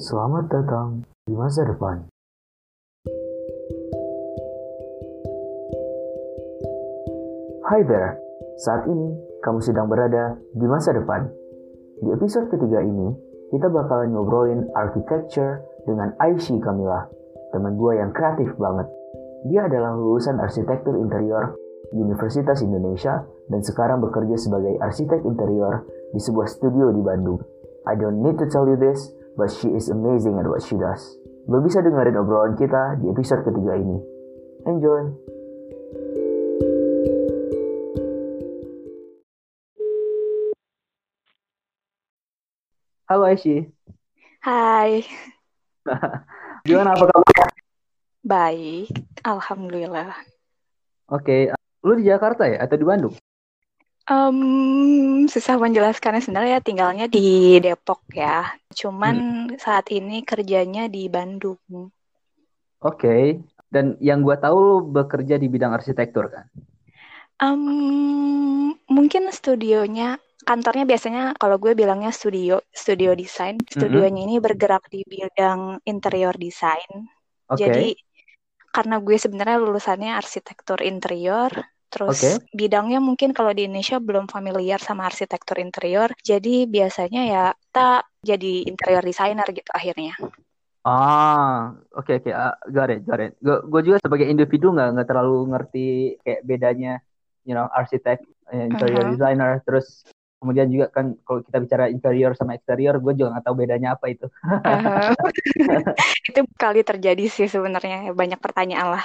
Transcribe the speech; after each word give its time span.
Selamat 0.00 0.48
datang 0.48 1.04
di 1.28 1.36
masa 1.36 1.60
depan. 1.60 2.08
Hai 7.68 7.84
there, 7.84 8.16
saat 8.64 8.88
ini 8.88 9.12
kamu 9.44 9.60
sedang 9.60 9.92
berada 9.92 10.40
di 10.56 10.64
masa 10.64 10.96
depan. 10.96 11.28
Di 12.00 12.16
episode 12.16 12.48
ketiga 12.48 12.80
ini, 12.80 13.12
kita 13.52 13.68
bakalan 13.68 14.16
ngobrolin 14.16 14.72
architecture 14.72 15.60
dengan 15.84 16.16
Aishi 16.16 16.56
Kamila, 16.64 17.04
teman 17.52 17.76
gue 17.76 18.00
yang 18.00 18.16
kreatif 18.16 18.56
banget. 18.56 18.88
Dia 19.52 19.68
adalah 19.68 19.92
lulusan 20.00 20.40
arsitektur 20.40 20.96
interior 20.96 21.60
Universitas 21.92 22.64
Indonesia 22.64 23.20
dan 23.52 23.60
sekarang 23.60 24.00
bekerja 24.00 24.40
sebagai 24.40 24.80
arsitek 24.80 25.28
interior 25.28 25.84
di 26.16 26.20
sebuah 26.24 26.48
studio 26.48 26.88
di 26.88 27.04
Bandung. 27.04 27.44
I 27.84 28.00
don't 28.00 28.24
need 28.24 28.40
to 28.40 28.48
tell 28.48 28.64
you 28.64 28.80
this, 28.80 29.19
but 29.40 29.48
she 29.48 29.72
is 29.72 29.88
amazing 29.88 30.36
at 30.36 30.44
what 30.44 30.60
she 30.60 30.76
does. 30.76 31.00
Lo 31.48 31.64
bisa 31.64 31.80
dengerin 31.80 32.12
obrolan 32.20 32.60
kita 32.60 33.00
di 33.00 33.08
episode 33.08 33.40
ketiga 33.48 33.72
ini. 33.80 33.96
Enjoy! 34.68 35.08
Halo 43.08 43.24
Aishi. 43.32 43.64
Hai, 44.44 45.02
Gimana 46.68 46.92
apa 46.92 47.08
kabar? 47.08 47.48
baik. 48.20 48.92
Alhamdulillah. 49.24 50.12
Oke, 51.08 51.48
lu 51.80 51.92
di 51.96 52.04
Jakarta 52.04 52.44
ya 52.44 52.60
atau 52.60 52.76
di 52.76 52.84
Bandung? 52.84 53.16
Em, 54.10 54.38
susah 55.30 55.54
menjelaskannya 55.54 56.18
sebenarnya 56.18 56.58
tinggalnya 56.58 57.06
di 57.06 57.62
Depok 57.62 58.02
ya. 58.10 58.50
Cuman 58.74 59.46
saat 59.54 59.86
ini 59.94 60.26
kerjanya 60.26 60.90
di 60.90 61.06
Bandung. 61.06 61.62
Oke, 62.82 63.38
dan 63.70 63.94
yang 64.02 64.26
gua 64.26 64.34
tahu 64.34 64.56
lu 64.58 64.76
bekerja 64.90 65.38
di 65.38 65.46
bidang 65.46 65.70
arsitektur 65.70 66.26
kan? 66.26 66.50
Em, 67.38 68.74
mungkin 68.90 69.30
studionya, 69.30 70.18
kantornya 70.42 70.84
biasanya 70.84 71.38
kalau 71.38 71.56
gue 71.62 71.78
bilangnya 71.78 72.10
studio, 72.10 72.58
studio 72.68 73.14
desain. 73.14 73.62
Studionya 73.62 74.26
ini 74.26 74.42
bergerak 74.42 74.90
di 74.90 75.06
bidang 75.06 75.80
interior 75.86 76.34
design. 76.34 77.06
Oke, 77.46 77.62
Jadi 77.62 77.88
karena 78.74 78.98
gue 78.98 79.16
sebenarnya 79.16 79.56
lulusannya 79.62 80.12
arsitektur 80.18 80.82
interior, 80.82 81.48
terus 81.92 82.16
Oke. 82.16 82.30
bidangnya 82.54 82.98
mungkin 83.02 83.30
kalau 83.36 83.52
di 83.52 83.66
Indonesia 83.66 83.98
belum 83.98 84.26
familiar 84.30 84.78
sama 84.80 85.10
arsitektur 85.10 85.58
interior, 85.58 86.08
jadi 86.22 86.64
biasanya 86.70 87.22
ya 87.26 87.44
kita 87.68 88.06
jadi 88.24 88.52
interior 88.70 89.02
designer 89.04 89.46
gitu 89.50 89.70
akhirnya. 89.74 90.14
Ah, 90.80 91.76
oke 91.92 92.24
oke, 92.24 92.30
Ah, 92.32 92.56
got 92.72 92.88
it, 92.88 93.04
got 93.04 93.20
it. 93.20 93.36
Gue 93.44 93.80
juga 93.84 94.00
sebagai 94.00 94.24
individu 94.32 94.72
nggak 94.72 94.88
nggak 94.96 95.08
terlalu 95.12 95.36
ngerti 95.52 95.86
kayak 96.24 96.40
bedanya, 96.48 96.92
you 97.44 97.52
know, 97.52 97.68
arsitek, 97.68 98.24
eh, 98.48 98.64
interior 98.64 99.04
Mhm. 99.04 99.12
designer, 99.12 99.60
terus 99.68 100.08
kemudian 100.40 100.72
juga 100.72 100.88
kan 100.88 101.20
kalau 101.28 101.44
kita 101.44 101.58
bicara 101.60 101.84
interior 101.92 102.32
sama 102.32 102.56
eksterior, 102.56 102.96
gue 102.96 103.12
juga 103.12 103.36
nggak 103.36 103.44
tahu 103.44 103.56
bedanya 103.60 103.88
apa 103.92 104.08
itu. 104.08 104.24
Eh, 104.64 105.12
Itu 106.32 106.40
kali 106.56 106.80
terjadi 106.80 107.24
sih 107.28 107.44
sebenarnya 107.50 108.16
banyak 108.16 108.40
pertanyaan 108.40 108.88
lah. 108.96 109.04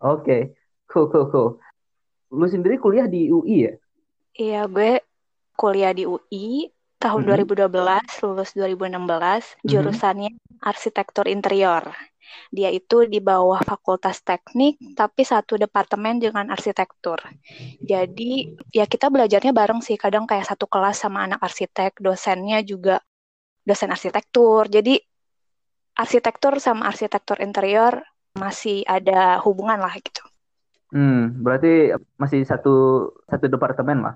Oke, 0.00 0.54
cool 0.90 1.06
cool 1.10 1.26
cool. 1.30 1.48
Lu 2.28 2.44
sendiri 2.44 2.76
kuliah 2.76 3.08
di 3.08 3.32
UI 3.32 3.56
ya? 3.64 3.72
Iya, 4.38 4.60
gue 4.68 5.02
kuliah 5.58 5.90
di 5.96 6.04
UI 6.06 6.70
tahun 7.00 7.24
Mhm. 7.24 7.28
2012, 7.28 8.06
lulus 8.22 8.50
2016, 8.54 9.56
Mhm. 9.62 9.66
jurusannya 9.66 10.30
arsitektur 10.62 11.26
interior. 11.26 11.88
Dia 12.52 12.68
itu 12.68 13.08
di 13.08 13.24
bawah 13.24 13.64
Fakultas 13.64 14.20
Teknik, 14.20 14.76
tapi 14.92 15.24
satu 15.24 15.56
departemen 15.56 16.20
dengan 16.20 16.52
arsitektur. 16.52 17.16
Jadi, 17.80 18.60
ya 18.68 18.84
kita 18.84 19.08
belajarnya 19.08 19.56
bareng 19.56 19.80
sih, 19.80 19.96
kadang 19.96 20.28
kayak 20.28 20.44
satu 20.44 20.68
kelas 20.68 21.00
sama 21.00 21.24
anak 21.24 21.40
arsitek, 21.40 21.96
dosennya 21.96 22.60
juga 22.60 23.00
dosen 23.64 23.88
arsitektur. 23.88 24.68
Jadi, 24.68 25.00
arsitektur 25.96 26.60
sama 26.60 26.92
arsitektur 26.92 27.40
interior 27.40 27.96
masih 28.36 28.84
ada 28.84 29.40
hubungan 29.40 29.80
lah 29.80 29.96
gitu. 29.98 30.22
Hmm, 30.92 31.44
berarti 31.44 31.68
masih 32.22 32.40
satu 32.50 32.68
satu 33.30 33.44
departemen 33.52 33.98
lah. 34.04 34.14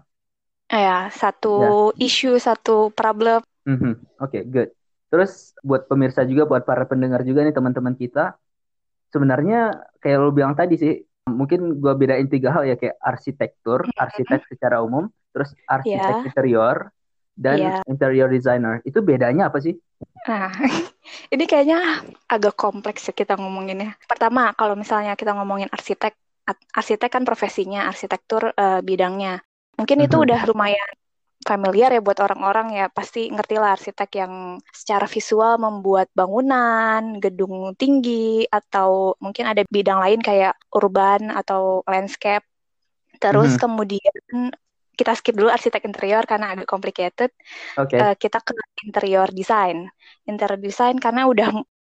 Ya, 0.72 1.12
satu 1.12 1.92
isu, 2.00 2.40
satu 2.40 2.88
problem. 2.96 3.44
Mhm, 3.68 3.92
Oke, 4.18 4.42
good. 4.48 4.68
Terus 5.12 5.52
buat 5.60 5.84
pemirsa 5.86 6.24
juga, 6.24 6.48
buat 6.48 6.64
para 6.64 6.88
pendengar 6.88 7.20
juga 7.28 7.44
nih 7.44 7.52
teman-teman 7.52 7.92
kita, 7.92 8.40
sebenarnya 9.12 9.84
kayak 10.02 10.18
lo 10.22 10.30
bilang 10.32 10.54
tadi 10.56 10.74
sih, 10.80 10.92
mungkin 11.28 11.78
gua 11.82 11.94
bedain 11.94 12.26
tiga 12.32 12.50
hal 12.56 12.64
ya 12.66 12.76
kayak 12.80 12.96
arsitektur, 13.00 13.80
arsitek 13.94 14.40
secara 14.48 14.80
umum, 14.80 15.12
terus 15.32 15.52
arsitek 15.68 16.16
Iya. 16.16 16.26
interior 16.28 16.76
dan 17.36 17.58
Iya. 17.60 17.80
interior 17.92 18.28
designer. 18.32 18.74
Itu 18.88 18.98
bedanya 19.04 19.52
apa 19.52 19.58
sih? 19.60 19.74
Nah, 20.28 20.50
ini 21.34 21.44
kayaknya 21.50 22.02
agak 22.30 22.54
kompleks 22.54 23.10
ya 23.10 23.14
kita 23.14 23.34
ngomonginnya. 23.38 23.98
Pertama, 24.06 24.54
kalau 24.54 24.74
misalnya 24.78 25.12
kita 25.18 25.34
ngomongin 25.34 25.68
arsitek, 25.72 26.14
arsitek 26.50 27.10
kan 27.12 27.24
profesinya, 27.28 27.86
arsitektur 27.90 28.52
eh, 28.54 28.80
bidangnya. 28.82 29.40
Mungkin 29.78 29.98
itu 30.06 30.16
Mhm. 30.18 30.24
udah 30.26 30.40
lumayan 30.50 30.90
familiar 31.42 31.90
ya 31.90 31.98
buat 31.98 32.22
orang-orang 32.22 32.66
ya, 32.78 32.86
pasti 32.86 33.26
ngerti 33.34 33.54
lah 33.58 33.74
arsitek 33.74 34.10
yang 34.14 34.32
secara 34.70 35.10
visual 35.10 35.58
membuat 35.58 36.06
bangunan, 36.14 37.18
gedung 37.18 37.74
tinggi, 37.74 38.46
atau 38.46 39.18
mungkin 39.18 39.50
ada 39.50 39.66
bidang 39.66 39.98
lain 39.98 40.20
kayak 40.22 40.54
urban 40.70 41.34
atau 41.34 41.82
landscape. 41.90 42.46
Terus 43.18 43.58
Mhm. 43.58 43.60
kemudian 43.62 44.14
kita 44.94 45.12
skip 45.18 45.34
dulu 45.34 45.50
arsitek 45.50 45.82
interior 45.88 46.22
karena 46.30 46.54
agak 46.54 46.68
complicated 46.70 47.30
Oke. 47.80 47.96
eh, 47.96 48.14
kita 48.14 48.38
ke 48.38 48.54
interior 48.86 49.26
design. 49.34 49.90
Interior 50.30 50.60
design 50.62 51.02
karena 51.02 51.26
udah 51.26 51.48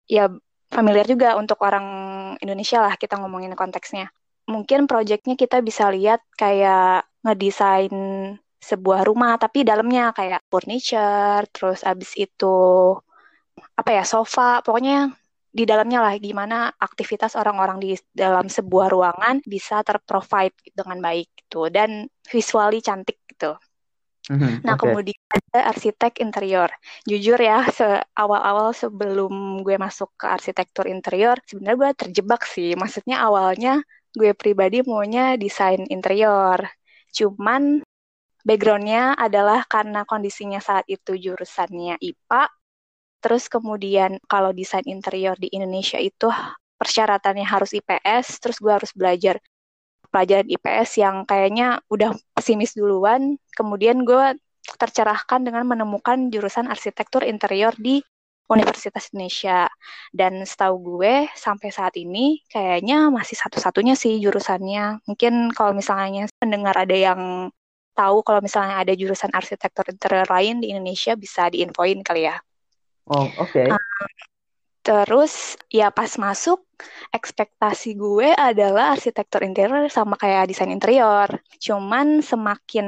ya 0.07 0.31
familiar 0.71 1.03
juga 1.03 1.35
untuk 1.35 1.59
orang 1.67 1.85
Indonesia 2.39 2.79
lah 2.79 2.95
kita 2.95 3.19
ngomongin 3.19 3.51
konteksnya. 3.59 4.07
Mungkin 4.51 4.85
proyeknya 4.91 5.35
kita 5.39 5.57
bisa 5.63 5.87
lihat 5.95 6.19
kayak 6.35 7.07
ngedesain 7.23 7.95
sebuah 8.61 9.01
rumah 9.09 9.41
tapi 9.41 9.65
dalamnya 9.65 10.13
kayak 10.13 10.45
furniture, 10.51 11.43
terus 11.49 11.81
abis 11.81 12.11
itu 12.19 12.55
apa 13.79 13.89
ya 13.97 14.03
sofa, 14.05 14.61
pokoknya 14.61 15.09
di 15.51 15.63
dalamnya 15.67 15.99
lah 15.99 16.13
gimana 16.15 16.71
aktivitas 16.79 17.35
orang-orang 17.35 17.77
di 17.83 17.91
dalam 18.15 18.47
sebuah 18.47 18.87
ruangan 18.87 19.43
bisa 19.43 19.83
terprovide 19.83 20.55
dengan 20.71 20.97
baik 21.03 21.27
gitu 21.35 21.67
dan 21.67 22.07
visually 22.29 22.79
cantik 22.79 23.19
gitu. 23.27 23.57
Mhm, 24.31 24.63
Nah, 24.63 24.79
oke. 24.79 24.85
kemudian 24.85 25.19
ada 25.33 25.73
arsitek 25.75 26.23
interior. 26.23 26.69
Jujur 27.09 27.35
ya, 27.35 27.67
se 27.73 27.83
awal-awal 28.15 28.71
sebelum 28.71 29.59
gue 29.65 29.75
masuk 29.75 30.13
ke 30.15 30.29
arsitektur 30.29 30.85
interior, 30.87 31.35
sebenarnya 31.43 31.77
gue 31.81 31.91
terjebak 32.07 32.41
sih. 32.47 32.77
Maksudnya 32.77 33.19
awalnya 33.27 33.83
gue 34.15 34.31
pribadi 34.35 34.83
maunya 34.83 35.35
desain 35.39 35.83
interior. 35.87 36.59
Cuman 37.11 37.83
backgroundnya 38.43 39.15
adalah 39.15 39.63
karena 39.67 40.03
kondisinya 40.03 40.59
saat 40.59 40.87
itu 40.91 41.15
jurusannya 41.15 41.99
IPA. 42.01 42.43
Terus 43.21 43.45
kemudian 43.47 44.17
kalau 44.25 44.49
desain 44.51 44.83
interior 44.89 45.37
di 45.37 45.47
Indonesia 45.53 46.01
itu 46.01 46.27
persyaratannya 46.81 47.45
harus 47.45 47.77
IPS, 47.77 48.41
terus 48.41 48.57
gue 48.57 48.73
harus 48.73 48.89
belajar 48.97 49.37
pelajaran 50.09 50.49
IPS 50.49 50.89
yang 50.99 51.15
kayaknya 51.29 51.79
udah 51.87 52.17
pesimis 52.33 52.73
duluan. 52.73 53.37
Kemudian 53.53 54.01
gue 54.03 54.35
tercerahkan 54.77 55.45
dengan 55.45 55.69
menemukan 55.69 56.33
jurusan 56.33 56.65
arsitektur 56.65 57.21
interior 57.21 57.77
di 57.77 58.01
Universitas 58.51 59.09
Indonesia. 59.15 59.71
Dan 60.11 60.43
setahu 60.43 60.99
gue 60.99 61.31
sampai 61.33 61.71
saat 61.71 61.95
ini 61.95 62.43
kayaknya 62.51 63.07
masih 63.07 63.39
satu-satunya 63.39 63.95
sih 63.95 64.19
jurusannya. 64.19 65.07
Mungkin 65.07 65.55
kalau 65.55 65.71
misalnya 65.71 66.27
mendengar 66.43 66.75
ada 66.75 66.93
yang 66.95 67.51
tahu 67.95 68.23
kalau 68.23 68.39
misalnya 68.39 68.81
ada 68.81 68.93
jurusan 68.95 69.31
arsitektur 69.35 69.87
interior 69.91 70.27
lain 70.27 70.63
di 70.63 70.71
Indonesia 70.71 71.15
bisa 71.15 71.51
diinfoin 71.51 72.03
kali 72.03 72.27
ya. 72.27 72.39
Oh, 73.11 73.27
oke. 73.39 73.71
Terus 74.81 75.59
ya 75.69 75.93
pas 75.93 76.09
masuk 76.17 76.65
ekspektasi 77.13 77.93
gue 77.93 78.33
adalah 78.33 78.97
arsitektur 78.97 79.45
interior 79.45 79.85
sama 79.93 80.17
kayak 80.17 80.49
desain 80.49 80.73
interior. 80.73 81.29
Cuman 81.61 82.25
semakin 82.25 82.87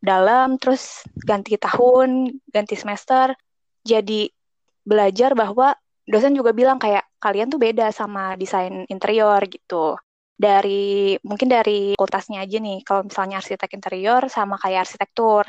dalam 0.00 0.56
terus 0.56 1.04
ganti 1.20 1.60
tahun, 1.60 2.40
ganti 2.48 2.74
semester 2.80 3.36
jadi 3.84 4.28
belajar 4.84 5.36
bahwa 5.36 5.76
dosen 6.08 6.34
juga 6.34 6.50
bilang 6.50 6.80
kayak 6.80 7.06
kalian 7.22 7.52
tuh 7.52 7.60
beda 7.60 7.92
sama 7.94 8.34
desain 8.34 8.84
interior 8.88 9.40
gitu. 9.46 9.96
Dari 10.40 11.20
mungkin 11.20 11.52
dari 11.52 11.92
fakultasnya 11.94 12.40
aja 12.40 12.56
nih, 12.56 12.80
kalau 12.80 13.04
misalnya 13.04 13.44
arsitek 13.44 13.70
interior 13.76 14.22
sama 14.32 14.56
kayak 14.56 14.88
arsitektur. 14.88 15.46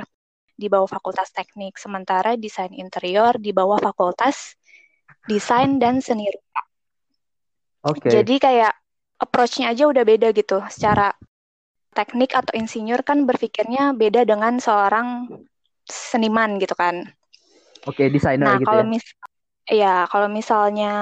di 0.62 0.69
bawah 0.69 0.86
fakultas 0.86 1.33
teknik, 1.33 1.81
sementara 1.81 2.38
desain 2.38 2.69
interior 2.78 3.33
di 3.42 3.50
bawah 3.50 3.81
fakultas 3.81 4.54
desain 5.25 5.81
dan 5.81 6.06
seni 6.06 6.30
rupa. 6.30 6.62
Oke. 7.89 8.06
Okay. 8.06 8.22
Jadi 8.22 8.36
kayak 8.38 8.74
approach-nya 9.18 9.74
aja 9.74 9.89
udah 9.89 10.06
beda 10.06 10.30
gitu. 10.38 10.62
Secara 10.69 11.10
teknik 11.98 12.31
atau 12.38 12.54
insinyur 12.56 13.01
kan 13.01 13.25
berpikirnya 13.25 13.98
beda 13.98 14.22
dengan 14.22 14.62
seorang 14.62 15.34
seniman 15.86 16.62
gitu 16.62 16.77
kan. 16.77 17.10
Oke, 17.89 18.06
okay, 18.06 18.07
desainer 18.13 18.45
nah, 18.45 18.57
gitu 18.62 18.69
kalau 18.69 18.83
ya. 18.86 18.89
Mis 18.89 19.06
ya, 19.66 19.95
kalau 20.10 20.28
misalnya 20.30 20.94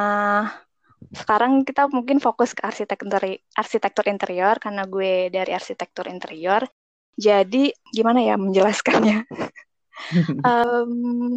sekarang 1.09 1.63
kita 1.63 1.87
mungkin 1.89 2.19
fokus 2.19 2.51
ke 2.51 2.61
arsitektur 2.63 3.23
arsitektur 3.55 4.05
interior 4.11 4.59
karena 4.59 4.83
gue 4.85 5.31
dari 5.31 5.51
arsitektur 5.51 6.07
interior. 6.07 6.63
Jadi 7.19 7.71
gimana 7.91 8.23
ya 8.23 8.35
menjelaskannya? 8.39 9.27
um, 10.47 11.35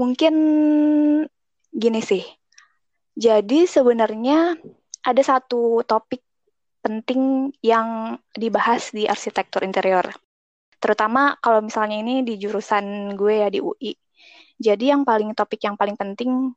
mungkin 0.00 0.34
gini 1.68 2.00
sih. 2.00 2.24
Jadi 3.20 3.68
sebenarnya 3.68 4.56
ada 5.04 5.22
satu 5.24 5.84
topik 5.84 6.24
penting 6.80 7.52
yang 7.60 8.16
dibahas 8.32 8.96
di 8.96 9.04
arsitektur 9.04 9.60
interior. 9.60 10.08
Terutama 10.80 11.36
kalau 11.44 11.60
misalnya 11.60 12.00
ini 12.00 12.24
di 12.24 12.40
jurusan 12.40 13.12
gue 13.12 13.44
ya 13.44 13.48
di 13.52 13.60
UI. 13.60 13.92
Jadi 14.60 14.92
yang 14.92 15.08
paling 15.08 15.32
topik 15.32 15.64
yang 15.64 15.74
paling 15.74 15.96
penting 15.96 16.52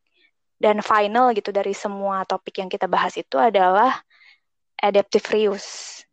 dan 0.60 0.84
final 0.84 1.32
gitu 1.32 1.56
dari 1.56 1.72
semua 1.72 2.28
topik 2.28 2.60
yang 2.60 2.68
kita 2.68 2.88
bahas 2.88 3.16
itu 3.16 3.40
adalah 3.40 4.04
adaptive 4.80 5.24
reuse. 5.32 6.04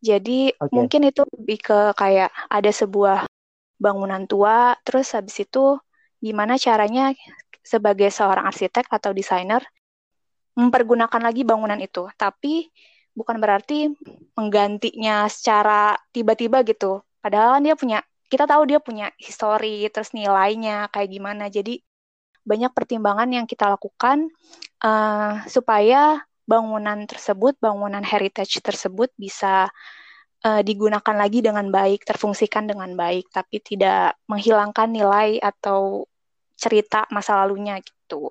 Jadi 0.00 0.52
okay. 0.56 0.72
mungkin 0.72 1.12
itu 1.12 1.24
lebih 1.36 1.58
ke 1.60 1.78
kayak 1.96 2.32
ada 2.48 2.72
sebuah 2.72 3.28
bangunan 3.76 4.24
tua, 4.24 4.76
terus 4.84 5.12
habis 5.12 5.36
itu 5.44 5.76
gimana 6.20 6.56
caranya 6.56 7.12
sebagai 7.60 8.08
seorang 8.08 8.48
arsitek 8.48 8.88
atau 8.88 9.12
desainer 9.12 9.60
mempergunakan 10.56 11.20
lagi 11.20 11.44
bangunan 11.44 11.76
itu. 11.76 12.08
Tapi 12.16 12.72
bukan 13.12 13.36
berarti 13.40 13.92
menggantinya 14.36 15.28
secara 15.28 15.96
tiba-tiba 16.12 16.64
gitu. 16.64 17.04
Padahal 17.20 17.60
kan 17.60 17.62
dia 17.64 17.76
punya, 17.76 17.98
kita 18.26 18.44
tahu 18.46 18.62
dia 18.66 18.78
punya 18.82 19.10
histori, 19.18 19.86
terus 19.90 20.10
nilainya 20.10 20.90
kayak 20.90 21.10
gimana. 21.10 21.46
Jadi 21.46 21.78
banyak 22.46 22.70
pertimbangan 22.70 23.26
yang 23.30 23.46
kita 23.46 23.66
lakukan 23.74 24.30
uh, 24.82 25.42
supaya 25.50 26.22
bangunan 26.46 27.06
tersebut, 27.10 27.58
bangunan 27.58 28.02
heritage 28.06 28.62
tersebut 28.62 29.10
bisa 29.18 29.66
uh, 30.46 30.62
digunakan 30.62 31.16
lagi 31.18 31.42
dengan 31.42 31.66
baik, 31.74 32.06
terfungsikan 32.06 32.70
dengan 32.70 32.94
baik, 32.94 33.26
tapi 33.34 33.58
tidak 33.58 34.14
menghilangkan 34.30 34.88
nilai 34.94 35.42
atau 35.42 36.06
cerita 36.56 37.04
masa 37.10 37.42
lalunya 37.42 37.82
gitu. 37.82 38.30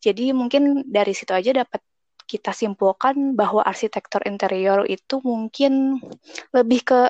Jadi 0.00 0.32
mungkin 0.32 0.88
dari 0.88 1.12
situ 1.12 1.30
aja 1.36 1.52
dapat 1.52 1.84
kita 2.24 2.54
simpulkan 2.54 3.34
bahwa 3.34 3.60
arsitektur 3.66 4.22
interior 4.24 4.86
itu 4.86 5.18
mungkin 5.20 5.98
lebih 6.54 6.80
ke 6.86 7.00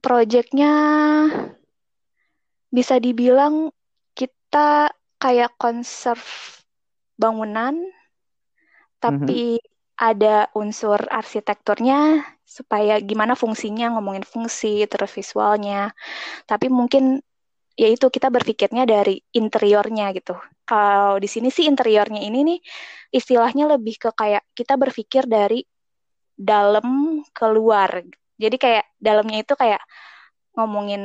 proyeknya 0.00 0.72
bisa 2.72 2.96
dibilang 3.00 3.72
kita 4.16 4.92
kayak 5.20 5.52
konserv 5.60 6.24
bangunan 7.20 7.76
tapi 9.00 9.60
mm-hmm. 9.60 10.00
ada 10.00 10.48
unsur 10.56 10.96
arsitekturnya 11.08 12.24
supaya 12.44 12.96
gimana 13.00 13.36
fungsinya 13.36 13.96
ngomongin 13.96 14.24
fungsi 14.24 14.88
terus 14.88 15.12
visualnya 15.12 15.92
tapi 16.48 16.72
mungkin 16.72 17.20
yaitu 17.80 18.12
kita 18.12 18.28
berpikirnya 18.28 18.84
dari 18.84 19.24
interiornya 19.32 20.12
gitu. 20.12 20.36
Kalau 20.68 21.16
di 21.16 21.24
sini 21.24 21.48
sih 21.48 21.64
interiornya 21.64 22.20
ini 22.20 22.44
nih 22.44 22.60
istilahnya 23.08 23.72
lebih 23.72 23.96
ke 23.96 24.10
kayak 24.12 24.44
kita 24.52 24.76
berpikir 24.76 25.24
dari 25.24 25.64
dalam 26.36 27.20
keluar. 27.32 28.04
Jadi 28.40 28.56
kayak 28.56 28.84
dalamnya 28.96 29.44
itu 29.44 29.52
kayak 29.52 29.84
ngomongin 30.56 31.02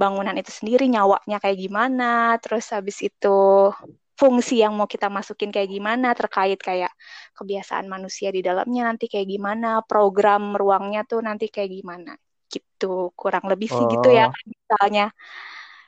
bangunan 0.00 0.32
itu 0.38 0.54
sendiri, 0.54 0.86
nyawanya 0.86 1.42
kayak 1.42 1.58
gimana, 1.58 2.38
terus 2.40 2.70
habis 2.72 3.02
itu 3.04 3.70
fungsi 4.16 4.64
yang 4.64 4.72
mau 4.72 4.88
kita 4.88 5.12
masukin 5.12 5.52
kayak 5.52 5.68
gimana 5.68 6.16
terkait 6.16 6.56
kayak 6.56 6.88
kebiasaan 7.36 7.84
manusia 7.84 8.32
di 8.32 8.40
dalamnya 8.40 8.88
nanti 8.88 9.12
kayak 9.12 9.28
gimana, 9.28 9.84
program 9.84 10.56
ruangnya 10.56 11.04
tuh 11.04 11.20
nanti 11.20 11.52
kayak 11.52 11.70
gimana 11.82 12.16
gitu. 12.48 13.12
Kurang 13.12 13.44
lebih 13.50 13.68
sih 13.68 13.84
oh. 13.84 13.90
gitu 13.90 14.08
ya 14.14 14.30
oh. 14.30 14.34
misalnya 14.46 15.12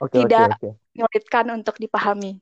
okay, 0.02 0.24
tidak 0.24 0.58
okay, 0.58 0.68
okay. 0.68 0.72
menyulitkan 0.92 1.46
untuk 1.54 1.76
dipahami. 1.80 2.32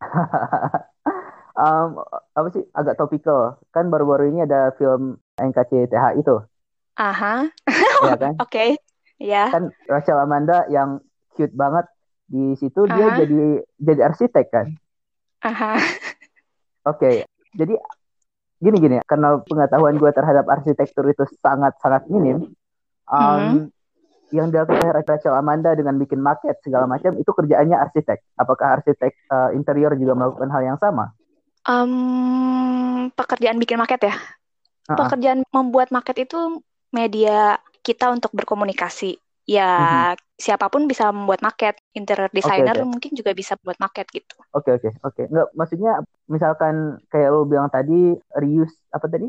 um, 1.60 1.88
apa 2.32 2.48
sih 2.56 2.64
agak 2.72 2.96
topikal 2.96 3.60
kan 3.74 3.92
baru-baru 3.92 4.32
ini 4.32 4.48
ada 4.48 4.72
film 4.80 5.20
NKCTH 5.36 6.16
itu. 6.16 6.36
Aha. 7.00 7.48
ya 8.04 8.14
kan? 8.20 8.34
Oke. 8.44 8.52
Okay. 8.52 8.70
Ya. 9.20 9.48
Kan 9.48 9.72
Rachel 9.88 10.20
Amanda 10.20 10.68
yang 10.68 11.00
cute 11.32 11.56
banget 11.56 11.88
di 12.28 12.52
situ 12.60 12.84
Aha. 12.84 12.92
dia 12.92 13.06
jadi 13.24 13.42
jadi 13.80 14.00
arsitek 14.12 14.46
kan. 14.52 14.66
Aha. 15.48 15.80
Oke. 16.84 17.00
Okay. 17.00 17.14
Jadi 17.56 17.74
gini 18.60 18.76
gini 18.76 18.96
karena 19.08 19.40
pengetahuan 19.40 19.96
gue 19.96 20.12
terhadap 20.12 20.44
arsitektur 20.52 21.08
itu 21.08 21.24
sangat 21.40 21.72
sangat 21.80 22.04
minim. 22.12 22.52
Um, 23.08 23.16
mm 23.16 23.60
yang 24.30 24.54
dilakukan 24.54 25.02
Rachel 25.02 25.34
Amanda 25.34 25.74
dengan 25.74 25.98
bikin 25.98 26.22
market 26.22 26.62
segala 26.62 26.86
macam 26.86 27.18
itu 27.18 27.26
kerjaannya 27.26 27.74
arsitek. 27.74 28.22
Apakah 28.38 28.78
arsitek 28.78 29.26
uh, 29.26 29.50
interior 29.50 29.90
juga 29.98 30.14
melakukan 30.14 30.50
hal 30.54 30.62
yang 30.62 30.78
sama? 30.78 31.10
Um, 31.66 33.10
pekerjaan 33.18 33.58
bikin 33.58 33.74
market 33.74 34.06
ya. 34.06 34.14
Uh-uh. 34.14 34.96
Pekerjaan 35.02 35.42
membuat 35.50 35.90
market 35.90 36.14
itu 36.22 36.62
media 36.94 37.58
kita 37.80 38.10
untuk 38.10 38.30
berkomunikasi. 38.36 39.18
Ya 39.48 39.66
uh-huh. 39.66 40.14
siapa 40.38 40.70
pun 40.70 40.86
bisa 40.86 41.10
membuat 41.10 41.42
market. 41.42 41.78
Interior 41.96 42.30
designer 42.30 42.76
okay, 42.76 42.84
okay. 42.86 42.90
mungkin 42.90 43.12
juga 43.18 43.34
bisa 43.34 43.58
buat 43.64 43.78
market 43.82 44.06
gitu. 44.14 44.38
Oke 44.54 44.70
okay, 44.70 44.72
oke 44.76 44.86
okay, 44.86 44.92
oke. 45.02 45.14
Okay. 45.16 45.24
Nggak 45.26 45.48
maksudnya 45.58 45.92
misalkan 46.30 46.74
kayak 47.10 47.34
lo 47.34 47.42
bilang 47.48 47.66
tadi 47.72 48.14
reuse 48.38 48.76
apa 48.94 49.10
tadi? 49.10 49.26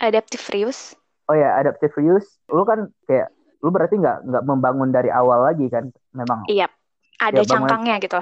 Adaptive 0.00 0.44
reuse. 0.54 0.96
Oh 1.28 1.36
ya 1.36 1.60
adaptive 1.60 1.92
reuse. 2.00 2.40
Lo 2.48 2.64
kan 2.64 2.88
kayak 3.04 3.34
lu 3.64 3.72
berarti 3.72 3.96
nggak 3.96 4.28
nggak 4.28 4.44
membangun 4.44 4.92
dari 4.92 5.08
awal 5.08 5.48
lagi 5.48 5.72
kan 5.72 5.88
memang 6.12 6.44
iya 6.52 6.68
ada 7.16 7.40
ya, 7.40 7.48
cangkangnya 7.48 7.96
gitu 7.96 8.20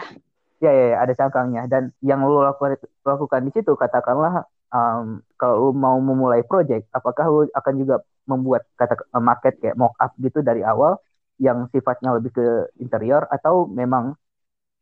ya, 0.63 0.71
ya 0.71 0.85
ya 0.95 0.97
ada 1.03 1.13
cangkangnya 1.19 1.67
dan 1.67 1.91
yang 1.99 2.23
lu 2.23 2.39
lakukan 2.39 2.79
lakukan 3.03 3.43
di 3.43 3.51
situ 3.51 3.75
katakanlah 3.75 4.47
um, 4.73 5.21
kalau 5.37 5.71
mau 5.71 6.01
memulai 6.01 6.43
project 6.43 6.89
apakah 6.91 7.25
lu 7.29 7.41
akan 7.53 7.75
juga 7.79 7.97
membuat 8.27 8.67
kata 8.75 8.99
market 9.21 9.59
kayak 9.63 9.79
mock 9.79 9.95
up 10.01 10.17
gitu 10.19 10.41
dari 10.41 10.65
awal 10.65 10.99
yang 11.39 11.67
sifatnya 11.71 12.17
lebih 12.17 12.33
ke 12.35 12.47
interior 12.81 13.27
atau 13.31 13.67
memang 13.67 14.15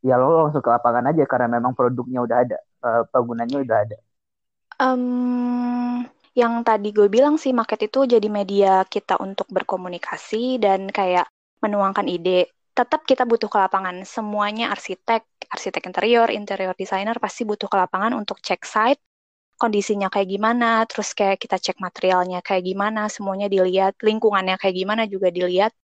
ya 0.01 0.17
lo 0.17 0.49
langsung 0.49 0.65
ke 0.65 0.71
lapangan 0.71 1.13
aja 1.13 1.25
karena 1.29 1.49
memang 1.61 1.73
produknya 1.77 2.21
udah 2.25 2.37
ada 2.47 2.59
uh, 2.85 3.03
bangunannya 3.13 3.59
udah 3.65 3.79
ada 3.85 3.97
um, 4.81 6.05
yang 6.33 6.65
tadi 6.65 6.95
gue 6.95 7.11
bilang 7.13 7.37
sih 7.37 7.53
market 7.53 7.91
itu 7.91 8.09
jadi 8.09 8.29
media 8.31 8.87
kita 8.89 9.21
untuk 9.21 9.51
berkomunikasi 9.53 10.63
dan 10.63 10.89
kayak 10.89 11.29
menuangkan 11.61 12.09
ide. 12.09 12.49
Tetap 12.73 13.05
kita 13.05 13.29
butuh 13.29 13.53
ke 13.53 13.59
lapangan. 13.61 14.07
Semuanya 14.09 14.73
arsitek, 14.73 15.27
arsitek 15.53 15.83
interior, 15.91 16.29
interior 16.33 16.73
designer 16.73 17.19
pasti 17.21 17.45
butuh 17.45 17.69
ke 17.69 17.77
lapangan 17.77 18.17
untuk 18.17 18.41
cek 18.41 18.63
site, 18.65 19.03
kondisinya 19.61 20.09
kayak 20.09 20.29
gimana, 20.33 20.89
terus 20.89 21.13
kayak 21.13 21.37
kita 21.37 21.61
cek 21.61 21.77
materialnya 21.85 22.41
kayak 22.41 22.65
gimana, 22.65 23.13
semuanya 23.13 23.53
dilihat, 23.53 24.01
lingkungannya 24.01 24.57
kayak 24.57 24.73
gimana 24.73 25.05
juga 25.05 25.29
dilihat. 25.29 25.77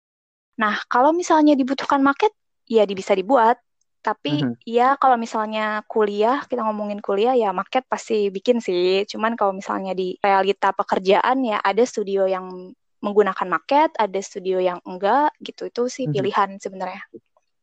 Nah, 0.62 0.78
kalau 0.86 1.10
misalnya 1.10 1.58
dibutuhkan 1.58 1.98
market, 1.98 2.30
ya 2.70 2.86
bisa 2.86 3.18
dibuat. 3.18 3.58
Tapi 4.04 4.44
mm-hmm. 4.44 4.68
ya 4.68 5.00
kalau 5.00 5.16
misalnya 5.16 5.80
kuliah, 5.88 6.44
kita 6.44 6.60
ngomongin 6.60 7.00
kuliah 7.00 7.32
ya 7.32 7.56
market 7.56 7.88
pasti 7.88 8.28
bikin 8.28 8.60
sih. 8.60 9.08
Cuman 9.08 9.32
kalau 9.34 9.56
misalnya 9.56 9.96
di 9.96 10.14
realita 10.20 10.76
pekerjaan 10.76 11.40
ya 11.40 11.58
ada 11.64 11.82
studio 11.88 12.28
yang 12.28 12.76
menggunakan 13.00 13.48
market, 13.48 13.96
ada 13.96 14.20
studio 14.20 14.60
yang 14.60 14.78
enggak 14.84 15.32
gitu. 15.40 15.72
Itu 15.72 15.88
sih 15.88 16.04
mm-hmm. 16.04 16.14
pilihan 16.20 16.50
sebenarnya. 16.60 17.02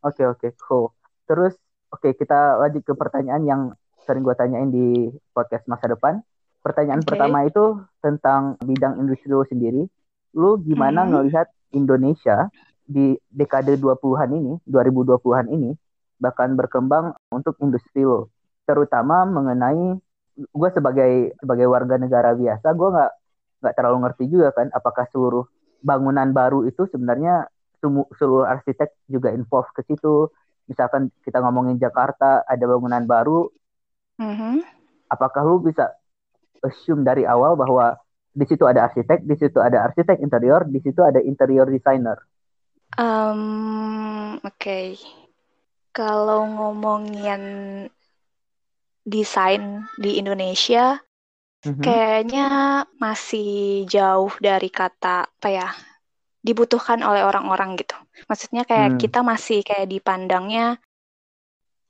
Oke, 0.01 0.25
okay, 0.25 0.25
oke, 0.25 0.39
okay, 0.41 0.51
cool. 0.65 0.85
Terus 1.29 1.53
oke, 1.93 2.09
okay, 2.09 2.11
kita 2.17 2.57
lanjut 2.57 2.83
ke 2.89 2.93
pertanyaan 2.97 3.43
yang 3.45 3.61
sering 4.11 4.27
gue 4.27 4.35
tanyain 4.35 4.67
di 4.67 5.07
podcast 5.31 5.63
masa 5.71 5.87
depan. 5.87 6.19
Pertanyaan 6.59 6.99
okay. 6.99 7.15
pertama 7.15 7.47
itu 7.47 7.79
tentang 8.03 8.59
bidang 8.59 8.99
industri 8.99 9.31
lu 9.31 9.47
sendiri. 9.47 9.87
Lu 10.35 10.59
gimana 10.59 11.07
hmm. 11.07 11.09
ngelihat 11.15 11.47
Indonesia 11.71 12.51
di 12.83 13.15
dekade 13.31 13.79
20-an 13.79 14.29
ini, 14.35 14.53
2020-an 14.67 15.47
ini 15.47 15.71
bahkan 16.19 16.53
berkembang 16.53 17.17
untuk 17.33 17.57
industri 17.63 18.05
lo 18.05 18.29
terutama 18.69 19.25
mengenai 19.25 19.97
gue 20.37 20.69
sebagai 20.69 21.33
sebagai 21.41 21.65
warga 21.65 21.97
negara 21.97 22.37
biasa 22.37 22.77
gue 22.77 22.89
nggak 22.93 23.11
nggak 23.65 23.73
terlalu 23.73 23.97
ngerti 24.05 24.23
juga 24.29 24.53
kan 24.53 24.69
apakah 24.69 25.09
seluruh 25.09 25.49
bangunan 25.81 26.29
baru 26.29 26.69
itu 26.69 26.85
sebenarnya 26.93 27.49
seluruh 28.15 28.45
arsitek 28.45 28.93
juga 29.09 29.33
involve 29.33 29.69
ke 29.73 29.81
situ. 29.89 30.29
Misalkan 30.69 31.09
kita 31.25 31.41
ngomongin 31.41 31.81
Jakarta, 31.81 32.45
ada 32.45 32.63
bangunan 32.69 33.03
baru, 33.09 33.49
Mhm. 34.21 34.61
apakah 35.09 35.41
lu 35.43 35.59
bisa 35.65 35.91
assume 36.61 37.01
dari 37.01 37.25
awal 37.25 37.57
bahwa 37.57 37.97
di 38.31 38.45
situ 38.47 38.63
ada 38.63 38.87
arsitek, 38.87 39.27
di 39.27 39.35
situ 39.35 39.59
ada 39.59 39.83
arsitek 39.89 40.21
interior, 40.23 40.63
di 40.63 40.79
situ 40.79 41.01
ada 41.03 41.19
interior 41.19 41.67
designer. 41.67 42.21
Um, 42.95 44.39
Oke, 44.45 44.95
kalau 45.91 46.47
ngomongin 46.47 47.41
desain 49.03 49.83
di 49.99 50.21
Indonesia, 50.21 51.01
Mhm. 51.65 51.81
kayaknya 51.83 52.47
masih 52.97 53.83
jauh 53.89 54.31
dari 54.39 54.69
kata 54.71 55.27
apa 55.27 55.49
ya, 55.49 55.67
dibutuhkan 56.41 57.03
oleh 57.03 57.21
orang-orang 57.27 57.75
gitu. 57.77 57.93
Maksudnya 58.31 58.63
kayak 58.63 58.95
Hmm. 58.95 59.01
kita 59.01 59.19
masih 59.21 59.59
kayak 59.65 59.91
dipandangnya, 59.91 60.79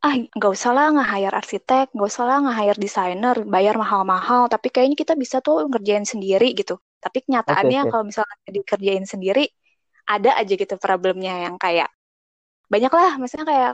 ah 0.01 0.13
nggak 0.17 0.51
usah 0.57 0.71
lah 0.73 0.85
nge-hire 0.97 1.35
arsitek, 1.41 1.85
nggak 1.93 2.07
usah 2.11 2.23
lah 2.29 2.37
nge-hire 2.45 2.77
desainer, 2.85 3.35
bayar 3.45 3.75
mahal-mahal, 3.77 4.49
tapi 4.49 4.67
kayaknya 4.73 4.97
kita 4.97 5.13
bisa 5.23 5.37
tuh 5.45 5.69
ngerjain 5.69 6.05
sendiri 6.09 6.57
gitu. 6.57 6.75
Tapi 7.03 7.17
kenyataannya 7.25 7.79
oke. 7.85 7.89
kalau 7.93 8.03
misalnya 8.09 8.37
dikerjain 8.49 9.05
sendiri, 9.05 9.45
ada 10.09 10.29
aja 10.41 10.53
gitu 10.57 10.75
problemnya 10.81 11.33
yang 11.45 11.55
kayak 11.61 11.89
banyak 12.73 12.91
lah, 12.93 13.11
maksudnya 13.21 13.45
kayak 13.45 13.73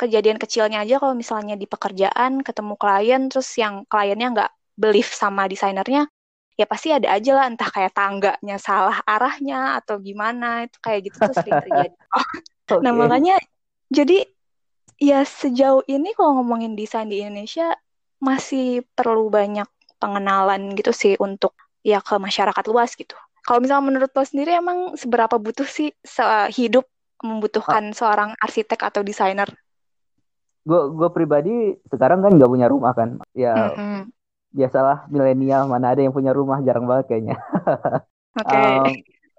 kejadian 0.00 0.38
kecilnya 0.42 0.78
aja 0.84 0.98
kalau 1.02 1.14
misalnya 1.14 1.54
di 1.54 1.66
pekerjaan 1.70 2.42
ketemu 2.42 2.74
klien 2.82 3.22
terus 3.30 3.48
yang 3.56 3.86
kliennya 3.86 4.28
nggak 4.34 4.50
believe 4.76 5.08
sama 5.08 5.46
desainernya, 5.46 6.10
ya 6.60 6.66
pasti 6.68 6.90
ada 6.92 7.08
aja 7.16 7.30
lah 7.38 7.44
entah 7.50 7.70
kayak 7.70 7.92
tangganya 7.94 8.56
salah 8.58 8.98
arahnya 9.06 9.78
atau 9.80 9.96
gimana 10.02 10.66
itu 10.66 10.76
kayak 10.82 11.00
gitu 11.10 11.18
tuh 11.24 11.34
sering 11.36 11.58
terjadi. 11.62 11.94
Nah 12.84 12.92
Oke. 12.92 12.98
makanya 13.00 13.36
jadi 13.92 14.24
ya 15.04 15.20
sejauh 15.28 15.84
ini 15.84 16.16
kalau 16.16 16.40
ngomongin 16.40 16.72
desain 16.72 17.08
di 17.12 17.20
Indonesia 17.20 17.76
masih 18.24 18.88
perlu 18.96 19.28
banyak 19.28 19.68
pengenalan 20.00 20.72
gitu 20.72 20.96
sih 20.96 21.12
untuk 21.20 21.52
ya 21.84 22.00
ke 22.00 22.16
masyarakat 22.16 22.64
luas 22.72 22.96
gitu. 22.96 23.12
Kalau 23.44 23.60
misalnya 23.60 23.84
menurut 23.84 24.10
lo 24.16 24.24
sendiri 24.24 24.56
emang 24.56 24.96
seberapa 24.96 25.36
butuh 25.36 25.68
sih 25.68 25.92
se- 26.00 26.48
hidup 26.56 26.88
membutuhkan 27.20 27.92
seorang 27.92 28.32
arsitek 28.40 28.80
atau 28.88 29.04
desainer? 29.04 29.48
Gue 30.64 30.80
gue 30.96 31.08
pribadi 31.12 31.76
sekarang 31.92 32.24
kan 32.24 32.32
nggak 32.32 32.48
punya 32.48 32.68
rumah 32.72 32.96
kan. 32.96 33.20
Ya 33.36 33.52
Mm-mm. 33.52 34.08
biasalah 34.56 35.12
milenial 35.12 35.68
mana 35.68 35.92
ada 35.92 36.00
yang 36.00 36.16
punya 36.16 36.32
rumah 36.32 36.64
jarang 36.64 36.88
banget 36.88 37.12
kayaknya. 37.12 37.36
Oke. 38.40 38.56
Um, 38.56 38.88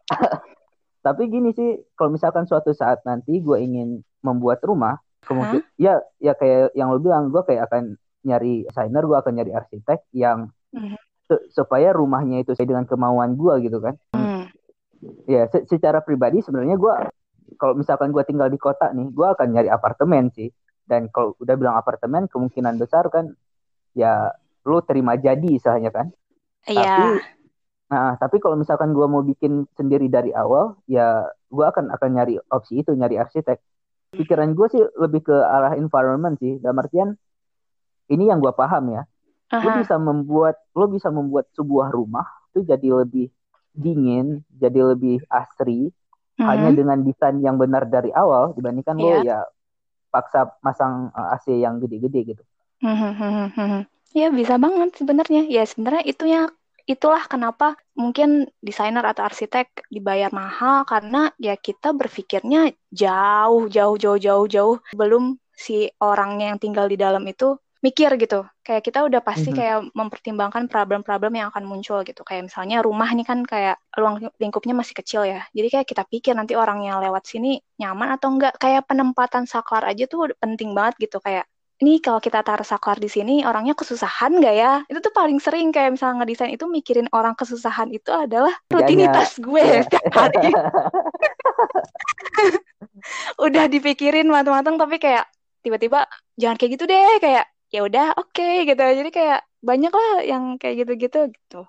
tapi 1.06 1.22
gini 1.30 1.50
sih, 1.54 1.82
kalau 1.98 2.14
misalkan 2.14 2.46
suatu 2.46 2.74
saat 2.74 3.02
nanti 3.06 3.42
gue 3.42 3.58
ingin 3.58 4.06
membuat 4.22 4.62
rumah, 4.66 5.02
kemungkin 5.26 5.62
ya 5.76 6.00
ya 6.22 6.38
kayak 6.38 6.78
yang 6.78 6.94
lo 6.94 7.02
bilang, 7.02 7.34
gue 7.34 7.42
kayak 7.42 7.68
akan 7.68 7.98
nyari 8.26 8.66
desainer, 8.70 9.04
gue 9.06 9.18
akan 9.18 9.34
nyari 9.36 9.52
arsitek 9.54 10.00
yang 10.14 10.50
Mhm. 10.72 10.96
se- 11.26 11.46
supaya 11.52 11.90
rumahnya 11.92 12.42
itu 12.46 12.54
sesuai 12.54 12.70
dengan 12.70 12.86
kemauan 12.86 13.34
gue 13.34 13.54
gitu 13.66 13.82
kan. 13.82 13.98
Hmm. 14.14 14.46
Ya 15.26 15.50
se- 15.50 15.66
secara 15.66 16.02
pribadi 16.02 16.42
sebenarnya 16.42 16.78
gue 16.78 16.94
kalau 17.62 17.78
misalkan 17.78 18.10
gue 18.10 18.24
tinggal 18.26 18.50
di 18.50 18.58
kota 18.58 18.90
nih, 18.94 19.10
gue 19.14 19.28
akan 19.28 19.48
nyari 19.54 19.70
apartemen 19.70 20.30
sih. 20.34 20.50
Dan 20.86 21.10
kalau 21.10 21.34
udah 21.42 21.56
bilang 21.58 21.78
apartemen, 21.78 22.30
kemungkinan 22.30 22.78
besar 22.78 23.10
kan 23.10 23.34
ya 23.98 24.30
lo 24.66 24.82
terima 24.86 25.18
jadi 25.18 25.46
istilahnya 25.58 25.90
kan. 25.90 26.10
Iya. 26.70 26.82
Tapi 26.86 27.06
Nah, 27.86 28.18
tapi 28.18 28.42
kalau 28.42 28.58
misalkan 28.58 28.98
gue 28.98 29.06
mau 29.06 29.22
bikin 29.22 29.70
sendiri 29.78 30.10
dari 30.10 30.34
awal, 30.34 30.74
ya 30.90 31.30
gue 31.54 31.62
akan 31.62 31.94
akan 31.94 32.10
nyari 32.18 32.42
opsi 32.50 32.82
itu, 32.82 32.98
nyari 32.98 33.22
arsitek. 33.22 33.62
Pikiran 34.16 34.56
gue 34.56 34.68
sih 34.72 34.84
lebih 34.96 35.28
ke 35.28 35.36
arah 35.36 35.76
environment 35.76 36.36
sih. 36.40 36.58
Dalam 36.60 36.80
artian 36.80 37.10
ini 38.08 38.30
yang 38.30 38.40
gue 38.40 38.54
paham 38.54 38.96
ya. 38.96 39.04
Lo 39.62 39.70
Aha. 39.72 39.80
bisa 39.80 39.96
membuat 39.96 40.56
lo 40.76 40.86
bisa 40.90 41.08
membuat 41.14 41.48
sebuah 41.54 41.94
rumah 41.94 42.26
itu 42.52 42.66
jadi 42.66 43.04
lebih 43.06 43.28
dingin, 43.76 44.44
jadi 44.52 44.96
lebih 44.96 45.24
asri 45.28 45.92
hanya 46.40 46.72
Mhm. 46.72 46.78
dengan 46.80 46.98
desain 47.04 47.38
yang 47.40 47.56
benar 47.56 47.88
dari 47.88 48.12
awal 48.12 48.52
dibandingkan 48.56 48.96
lo 49.00 49.20
Iya. 49.20 49.24
ya 49.24 49.40
paksa 50.12 50.48
masang 50.64 51.12
uh, 51.12 51.36
AC 51.36 51.52
yang 51.56 51.80
gede-gede 51.80 52.36
gitu. 52.36 52.44
Mhm, 52.84 53.52
mhm. 53.56 53.82
Ya 54.16 54.32
bisa 54.32 54.56
banget 54.56 54.96
sebenarnya. 54.96 55.44
Ya 55.48 55.64
sebenarnya 55.68 56.04
itunya 56.08 56.42
itulah 56.86 57.26
kenapa 57.26 57.74
mungkin 57.98 58.46
desainer 58.62 59.02
atau 59.02 59.26
arsitek 59.26 59.90
dibayar 59.90 60.30
mahal 60.30 60.86
karena 60.86 61.34
ya 61.42 61.58
kita 61.58 61.94
berpikirnya 61.98 62.74
jauh 62.94 63.66
jauh 63.70 63.98
jauh 63.98 64.20
jauh 64.22 64.46
jauh 64.46 64.78
belum 64.94 65.38
si 65.56 65.90
orangnya 66.04 66.54
yang 66.54 66.60
tinggal 66.62 66.86
di 66.86 66.98
dalam 67.00 67.24
itu 67.26 67.58
mikir 67.86 68.18
gitu. 68.18 68.42
Kayak 68.66 68.82
kita 68.82 69.00
udah 69.06 69.22
pasti 69.22 69.54
Mhm. 69.54 69.58
kayak 69.62 69.78
mempertimbangkan 69.94 70.66
problem-problem 70.66 71.38
yang 71.38 71.48
akan 71.54 71.70
muncul 71.70 72.02
gitu. 72.02 72.26
Kayak 72.26 72.50
misalnya 72.50 72.82
rumah 72.82 73.06
ini 73.14 73.22
kan 73.22 73.46
kayak 73.46 73.78
ruang 73.94 74.26
lingkupnya 74.42 74.74
masih 74.74 74.98
kecil 74.98 75.22
ya. 75.22 75.46
Jadi 75.54 75.68
kayak 75.70 75.88
kita 75.94 76.04
pikir 76.10 76.34
nanti 76.34 76.58
orang 76.58 76.82
yang 76.82 76.98
lewat 76.98 77.30
sini 77.30 77.62
nyaman 77.78 78.18
atau 78.18 78.34
enggak. 78.34 78.58
Kayak 78.58 78.90
penempatan 78.90 79.46
saklar 79.46 79.86
aja 79.86 80.10
tuh 80.10 80.34
penting 80.42 80.74
banget 80.74 80.98
gitu 81.10 81.22
kayak 81.22 81.46
ini 81.76 82.00
kalau 82.00 82.18
kita 82.18 82.40
taruh 82.40 82.64
saklar 82.64 82.96
di 82.96 83.08
sini 83.08 83.44
orangnya 83.44 83.76
kesusahan 83.76 84.40
nggak 84.40 84.56
ya? 84.56 84.74
Itu 84.88 85.00
tuh 85.00 85.12
paling 85.12 85.44
sering 85.44 85.70
kayak 85.70 85.92
misalnya 85.92 86.24
ngedesain 86.24 86.56
itu 86.56 86.66
mikirin 86.66 87.12
orang 87.12 87.36
kesusahan 87.36 87.92
itu 87.92 88.08
adalah 88.10 88.56
rutinitas 88.72 89.36
gue 89.44 89.60
Iya. 89.60 89.84
setiap 89.84 90.08
hari. 90.16 90.56
Udah 93.38 93.68
dipikirin 93.68 94.28
matang-matang 94.28 94.80
tapi 94.80 94.98
kayak 94.98 95.28
tiba-tiba 95.62 96.08
jangan 96.36 96.56
kayak 96.56 96.72
gitu 96.78 96.86
deh 96.86 97.20
kayak 97.20 97.46
ya 97.70 97.82
udah 97.84 98.16
oke 98.16 98.50
gitu. 98.64 98.80
Jadi 98.80 99.10
kayak 99.12 99.44
banyak 99.60 99.92
lah 99.92 100.12
yang 100.24 100.56
kayak 100.56 100.86
gitu-gitu 100.86 101.28
gitu. 101.28 101.62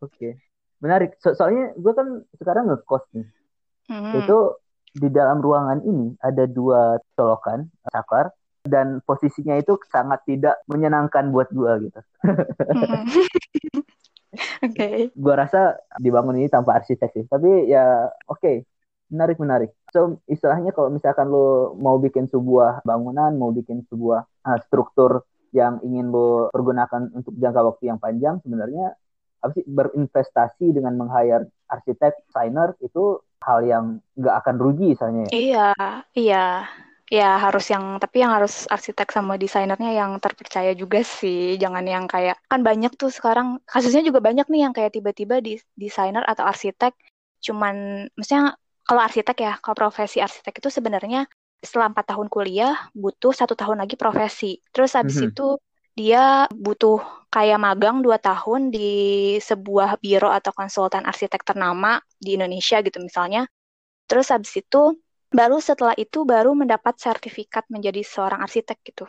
Oke. 0.00 0.40
Menarik. 0.80 1.14
So- 1.20 1.36
soalnya 1.36 1.76
gue 1.76 1.92
kan 1.92 2.06
sekarang 2.36 2.72
ngekos 2.72 3.04
nih. 3.12 3.28
Hmm. 3.82 4.14
itu 4.14 4.38
di 4.94 5.10
dalam 5.10 5.42
ruangan 5.42 5.82
ini 5.82 6.14
ada 6.22 6.46
dua 6.46 6.96
colokan 7.12 7.66
saklar 7.90 8.30
dan 8.62 9.02
posisinya 9.02 9.58
itu 9.58 9.74
sangat 9.90 10.22
tidak 10.26 10.62
menyenangkan 10.70 11.34
buat 11.34 11.50
gua 11.50 11.78
gitu. 11.82 12.00
Hmm. 12.70 13.06
Oke. 14.64 15.12
Gua 15.12 15.34
rasa 15.36 15.76
dibangun 16.00 16.40
ini 16.40 16.48
tanpa 16.48 16.80
arsitek 16.80 17.10
sih. 17.12 17.24
Tapi 17.28 17.68
ya 17.68 18.08
oke, 18.30 18.64
menarik 19.12 19.36
menarik. 19.36 19.70
So 19.92 20.24
istilahnya 20.24 20.72
kalau 20.72 20.88
misalkan 20.88 21.28
lo 21.28 21.76
mau 21.76 22.00
bikin 22.00 22.30
sebuah 22.32 22.80
bangunan, 22.86 23.36
mau 23.36 23.52
bikin 23.52 23.84
sebuah 23.92 24.24
uh, 24.24 24.58
struktur 24.64 25.28
yang 25.52 25.84
ingin 25.84 26.08
lo 26.08 26.48
pergunakan 26.48 27.12
untuk 27.12 27.36
jangka 27.36 27.60
waktu 27.60 27.92
yang 27.92 28.00
panjang, 28.00 28.40
sebenarnya 28.40 28.96
apa 29.42 29.52
sih 29.58 29.66
berinvestasi 29.68 30.72
dengan 30.72 30.96
meng-hire 30.96 31.50
arsitek, 31.68 32.24
designer 32.30 32.72
itu 32.80 33.20
hal 33.42 33.60
yang 33.66 33.84
nggak 34.16 34.36
akan 34.38 34.56
rugi 34.56 34.96
misalnya 34.96 35.28
ya. 35.28 35.30
Iya, 35.34 35.68
iya. 36.14 36.46
Ya 37.12 37.36
harus 37.44 37.68
yang 37.68 38.00
tapi 38.00 38.24
yang 38.24 38.32
harus 38.36 38.64
arsitek 38.72 39.08
sama 39.12 39.36
desainernya 39.36 39.90
yang 40.00 40.16
terpercaya 40.24 40.72
juga 40.72 41.04
sih. 41.04 41.60
Jangan 41.62 41.84
yang 41.84 42.04
kayak 42.08 42.36
kan 42.48 42.60
banyak 42.68 42.92
tuh 43.00 43.10
sekarang 43.12 43.60
kasusnya 43.68 44.00
juga 44.08 44.20
banyak 44.24 44.46
nih 44.48 44.60
yang 44.64 44.72
kayak 44.76 44.96
tiba-tiba 44.96 45.36
di 45.44 45.60
desainer 45.76 46.24
atau 46.24 46.44
arsitek 46.48 46.92
cuman 47.42 48.06
maksudnya 48.16 48.56
kalau 48.88 49.00
arsitek 49.06 49.36
ya, 49.46 49.52
kalau 49.62 49.76
profesi 49.78 50.18
arsitek 50.24 50.54
itu 50.58 50.68
sebenarnya 50.72 51.20
setelah 51.62 51.86
empat 51.92 52.16
tahun 52.16 52.26
kuliah 52.32 52.74
butuh 52.96 53.30
satu 53.36 53.54
tahun 53.60 53.78
lagi 53.84 53.94
profesi. 54.00 54.58
Terus 54.72 54.96
habis 54.98 55.20
Mhm. 55.20 55.28
itu 55.30 55.46
dia 55.92 56.48
butuh 56.50 56.98
kayak 57.28 57.58
magang 57.60 58.00
dua 58.00 58.16
tahun 58.18 58.72
di 58.72 58.88
sebuah 59.38 60.00
biro 60.02 60.32
atau 60.32 60.50
konsultan 60.56 61.04
arsitek 61.04 61.44
ternama 61.44 62.00
di 62.16 62.40
Indonesia 62.40 62.80
gitu 62.80 62.98
misalnya. 63.04 63.44
Terus 64.08 64.28
habis 64.34 64.52
itu 64.58 64.96
baru 65.32 65.58
setelah 65.58 65.96
itu 65.96 66.22
baru 66.22 66.52
mendapat 66.52 67.00
sertifikat 67.00 67.66
menjadi 67.72 68.04
seorang 68.04 68.44
arsitek 68.44 68.78
gitu. 68.84 69.04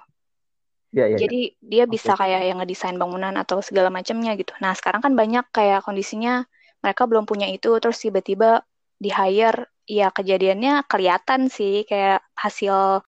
Ya, 0.93 1.09
ya, 1.09 1.17
ya. 1.17 1.25
Jadi 1.25 1.41
dia 1.57 1.83
bisa 1.89 2.13
kayak 2.13 2.41
yang 2.53 2.57
ngedesain 2.61 2.97
bangunan 2.97 3.33
atau 3.33 3.59
segala 3.65 3.89
macamnya 3.89 4.37
gitu. 4.37 4.53
Nah, 4.61 4.77
sekarang 4.77 5.01
kan 5.01 5.13
banyak 5.17 5.45
kayak 5.49 5.81
kondisinya 5.83 6.45
mereka 6.85 7.09
belum 7.09 7.25
punya 7.25 7.49
itu 7.49 7.73
terus 7.81 7.97
tiba-tiba 7.97 8.61
di 8.99 9.09
hire 9.09 9.73
ya 9.83 10.13
kejadiannya 10.13 10.87
kelihatan 10.87 11.51
sih 11.51 11.83
kayak 11.83 12.23
hasil 12.37 13.03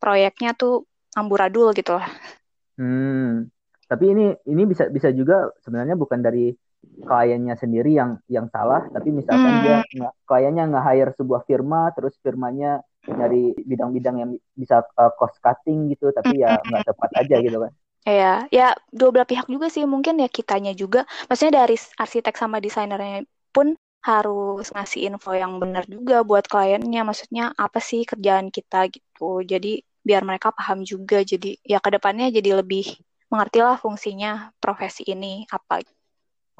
proyeknya 0.00 0.56
tuh 0.56 0.88
amburadul 1.16 1.74
gitu 1.76 1.96
lah. 1.96 2.08
Hmm. 2.80 3.48
Tapi 3.84 4.04
ini 4.10 4.26
ini 4.48 4.62
bisa 4.64 4.88
bisa 4.88 5.12
juga 5.12 5.52
sebenarnya 5.60 5.94
bukan 5.94 6.24
dari 6.24 6.54
kliennya 7.08 7.54
sendiri 7.62 7.90
yang 8.00 8.10
yang 8.36 8.46
salah, 8.54 8.82
tapi 8.94 9.08
misalkan 9.10 9.54
dia 9.62 9.76
Hmm. 9.76 9.94
nge- 9.98 10.14
kliennya 10.28 10.64
nge-hire 10.72 11.12
sebuah 11.18 11.42
firma, 11.48 11.90
terus 11.96 12.14
firmanya 12.24 12.80
nyari 13.18 13.52
bidang-bidang 13.70 14.16
yang 14.22 14.30
bisa 14.56 14.76
uh, 15.00 15.12
cost 15.18 15.36
cutting 15.44 15.78
gitu, 15.92 16.06
tapi 16.18 16.40
ya 16.44 16.62
nggak 16.68 16.84
tepat 16.88 17.10
aja 17.20 17.36
gitu 17.44 17.58
kan. 17.64 17.72
Ya, 18.04 18.44
ya 18.52 18.76
dua 18.92 19.08
belah 19.16 19.24
pihak 19.30 19.46
juga 19.48 19.66
sih 19.72 19.84
mungkin 19.88 20.20
ya 20.22 20.28
kitanya 20.28 20.72
juga. 20.76 21.08
Maksudnya 21.28 21.64
dari 21.64 21.76
arsitek 22.02 22.34
sama 22.36 22.56
desainernya 22.60 23.24
pun 23.54 23.66
harus 24.04 24.68
ngasih 24.76 25.00
info 25.08 25.32
yang 25.32 25.56
benar 25.62 25.84
juga 25.88 26.20
buat 26.28 26.44
kliennya. 26.52 27.00
Maksudnya 27.08 27.42
apa 27.56 27.80
sih 27.80 28.04
kerjaan 28.04 28.52
kita 28.52 28.92
gitu. 28.92 29.40
Jadi 29.52 29.80
biar 30.04 30.20
mereka 30.28 30.52
paham 30.52 30.84
juga. 30.84 31.24
Jadi 31.24 31.56
ya 31.64 31.80
ke 31.80 31.88
depannya 31.96 32.28
jadi 32.28 32.60
lebih 32.60 32.84
mengertilah 33.32 33.80
fungsinya 33.80 34.52
profesi 34.60 35.02
ini 35.08 35.48
apa. 35.48 35.80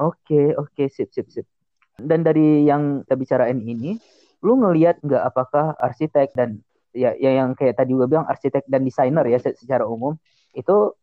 Oke, 0.00 0.54
oke, 0.58 0.90
sip, 0.90 1.14
sip, 1.14 1.30
sip. 1.30 1.46
Dan 1.94 2.26
dari 2.26 2.66
yang 2.66 3.06
kita 3.06 3.14
bicarain 3.14 3.60
ini, 3.62 3.94
lu 4.42 4.58
ngelihat 4.58 4.98
nggak 5.00 5.22
apakah 5.22 5.72
arsitek 5.78 6.34
dan 6.34 6.60
ya, 6.94 7.16
ya 7.18 7.42
yang 7.42 7.56
kayak 7.58 7.80
tadi 7.80 7.96
gue 7.96 8.06
bilang 8.06 8.28
arsitek 8.28 8.64
dan 8.70 8.86
desainer 8.86 9.26
ya 9.26 9.40
secara 9.42 9.82
umum 9.88 10.14
itu 10.54 10.94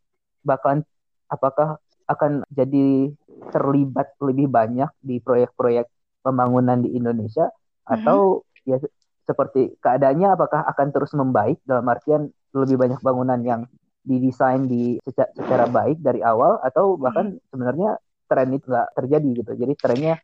bakalan 0.46 0.86
apakah 1.28 1.82
akan 2.08 2.46
jadi 2.50 3.12
terlibat 3.52 4.16
lebih 4.22 4.46
banyak 4.48 4.88
di 5.02 5.18
proyek-proyek 5.18 5.86
pembangunan 6.24 6.80
di 6.80 6.96
Indonesia 6.96 7.50
mm-hmm. 7.50 7.94
atau 7.98 8.42
ya 8.64 8.78
seperti 9.22 9.78
keadaannya 9.78 10.34
apakah 10.34 10.66
akan 10.66 10.88
terus 10.90 11.12
membaik 11.14 11.58
dalam 11.62 11.86
artian 11.86 12.30
lebih 12.52 12.78
banyak 12.78 13.00
bangunan 13.00 13.38
yang 13.42 13.62
didesain 14.02 14.66
di 14.66 14.98
secara, 15.06 15.30
secara 15.34 15.64
baik 15.70 16.02
dari 16.02 16.22
awal 16.22 16.58
atau 16.62 16.98
bahkan 16.98 17.36
mm-hmm. 17.38 17.48
sebenarnya 17.54 17.90
tren 18.32 18.48
itu 18.56 18.64
nggak 18.64 18.88
terjadi 18.96 19.28
gitu. 19.44 19.52
Jadi 19.52 19.72
trennya 19.76 20.14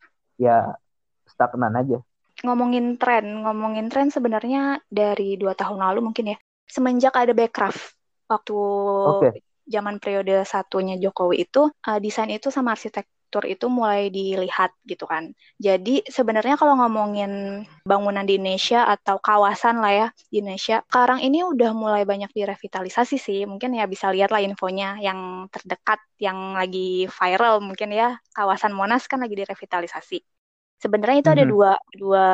ya 0.40 0.72
stagnan 1.28 1.76
aja. 1.76 2.00
Ngomongin 2.40 2.96
tren 2.96 3.44
ngomongin 3.44 3.92
tren 3.92 4.08
sebenarnya 4.08 4.80
dari 4.88 5.36
dua 5.36 5.52
tahun 5.52 5.84
lalu 5.84 6.08
mungkin 6.08 6.32
ya. 6.32 6.38
Semenjak 6.64 7.12
ada 7.12 7.36
backcraft 7.36 7.92
waktu 8.28 8.56
okay. 9.20 9.44
zaman 9.68 10.00
periode 10.00 10.44
satunya 10.48 10.96
Jokowi 10.96 11.44
itu 11.44 11.68
uh, 11.68 11.98
desain 12.00 12.32
itu 12.32 12.48
sama 12.48 12.72
arsitektur 13.28 13.44
itu 13.44 13.66
mulai 13.68 14.08
dilihat 14.08 14.72
gitu 14.88 15.04
kan. 15.04 15.36
Jadi 15.60 16.00
sebenarnya 16.08 16.56
kalau 16.56 16.80
ngomongin 16.80 17.62
bangunan 17.84 18.24
di 18.24 18.40
Indonesia 18.40 18.88
atau 18.88 19.20
kawasan 19.20 19.84
lah 19.84 19.92
ya 19.92 20.08
di 20.32 20.40
Indonesia, 20.40 20.80
sekarang 20.88 21.20
ini 21.20 21.44
udah 21.44 21.76
mulai 21.76 22.08
banyak 22.08 22.32
direvitalisasi 22.32 23.16
sih. 23.20 23.44
Mungkin 23.44 23.76
ya 23.76 23.84
bisa 23.84 24.08
lihat 24.08 24.32
lah 24.32 24.40
infonya 24.40 24.96
yang 25.04 25.52
terdekat, 25.52 26.00
yang 26.16 26.56
lagi 26.56 27.04
viral 27.12 27.60
mungkin 27.60 27.92
ya 27.92 28.16
kawasan 28.32 28.72
Monas 28.72 29.04
kan 29.04 29.20
lagi 29.20 29.36
direvitalisasi. 29.36 30.18
Sebenarnya 30.80 31.20
itu 31.20 31.28
mm 31.28 31.36
-hmm. 31.36 31.36
ada 31.36 31.44
mhm. 31.44 31.52
dua 31.52 31.72
dua 31.92 32.26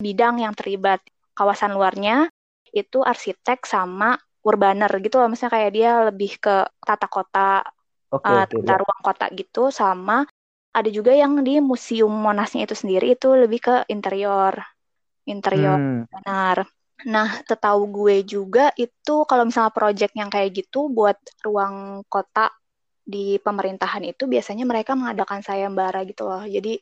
bidang 0.00 0.40
yang 0.40 0.56
terlibat. 0.56 1.04
Kawasan 1.36 1.76
luarnya 1.76 2.32
itu 2.72 3.04
arsitek 3.04 3.68
sama 3.68 4.16
urbaner 4.40 4.88
gitu 5.04 5.20
loh. 5.20 5.28
Misalnya 5.28 5.52
kayak 5.60 5.70
dia 5.76 5.90
lebih 6.08 6.40
ke 6.40 6.64
tata 6.80 7.04
kota, 7.12 7.60
okay, 8.20 8.36
uh, 8.36 8.46
tata 8.48 8.72
okay, 8.72 8.80
ruang 8.82 9.00
kota 9.04 9.26
gitu, 9.32 9.62
sama 9.72 10.26
ada 10.76 10.88
juga 10.92 11.16
yang 11.16 11.40
di 11.40 11.56
museum 11.64 12.12
Monasnya 12.12 12.68
itu 12.68 12.76
sendiri 12.76 13.16
itu 13.16 13.32
lebih 13.32 13.60
ke 13.64 13.74
interior, 13.88 14.52
interior 15.24 15.80
hmm. 15.80 16.12
benar. 16.12 16.68
Nah, 17.08 17.28
setahu 17.44 17.92
gue 17.92 18.24
juga 18.24 18.72
itu 18.76 19.24
kalau 19.28 19.48
misalnya 19.48 19.72
project 19.72 20.12
yang 20.16 20.28
kayak 20.28 20.52
gitu 20.52 20.88
buat 20.92 21.16
ruang 21.44 22.04
kota 22.08 22.52
di 23.06 23.40
pemerintahan 23.40 24.04
itu 24.04 24.28
biasanya 24.28 24.64
mereka 24.68 24.92
mengadakan 24.96 25.40
sayembara 25.40 26.04
gitu 26.08 26.28
loh. 26.28 26.44
Jadi 26.44 26.76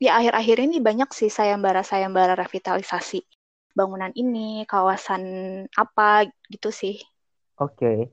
di 0.00 0.06
akhir-akhir 0.08 0.56
ini 0.70 0.78
banyak 0.78 1.10
sih 1.10 1.30
sayembara-sayembara 1.30 2.38
revitalisasi 2.38 3.22
bangunan 3.74 4.10
ini, 4.14 4.66
kawasan 4.66 5.22
apa 5.74 6.26
gitu 6.50 6.70
sih. 6.74 6.98
Oke, 7.58 8.10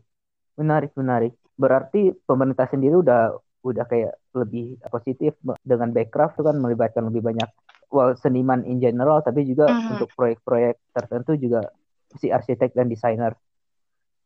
menarik 0.57 0.93
menarik. 0.93 1.33
Berarti 1.57 2.13
pemerintah 2.25 2.69
sendiri 2.69 3.01
udah 3.01 3.33
udah 3.65 3.85
kayak 3.89 4.15
lebih 4.37 4.79
positif 4.87 5.35
dengan 5.65 5.91
backcraft 5.91 6.39
itu 6.39 6.43
kan 6.45 6.55
melibatkan 6.61 7.09
lebih 7.09 7.25
banyak 7.25 7.49
well 7.91 8.15
seniman 8.15 8.63
in 8.63 8.79
general 8.79 9.19
tapi 9.19 9.43
juga 9.43 9.67
mm-hmm. 9.67 9.91
untuk 9.97 10.09
proyek-proyek 10.15 10.75
tertentu 10.95 11.35
juga 11.35 11.67
si 12.15 12.31
arsitek 12.31 12.71
dan 12.71 12.87
desainer. 12.87 13.35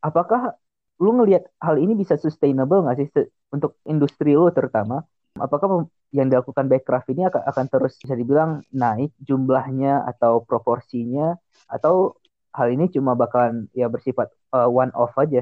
Apakah 0.02 0.54
lu 1.02 1.18
ngelihat 1.18 1.50
hal 1.58 1.82
ini 1.82 1.98
bisa 1.98 2.20
sustainable 2.20 2.86
nggak 2.86 2.98
sih 3.02 3.10
untuk 3.50 3.82
industri 3.90 4.38
lu 4.38 4.54
terutama? 4.54 5.02
Apakah 5.40 5.90
yang 6.12 6.28
dilakukan 6.28 6.68
backcraft 6.68 7.08
ini 7.16 7.26
akan, 7.26 7.42
akan 7.48 7.66
terus 7.72 7.96
bisa 7.98 8.14
dibilang 8.14 8.62
naik 8.76 9.16
jumlahnya 9.24 10.04
atau 10.06 10.44
proporsinya 10.44 11.40
atau 11.72 12.20
hal 12.52 12.68
ini 12.68 12.92
cuma 12.92 13.16
bakalan 13.16 13.72
ya 13.72 13.88
bersifat 13.88 14.28
uh, 14.52 14.68
one 14.68 14.92
off 14.92 15.16
aja. 15.16 15.42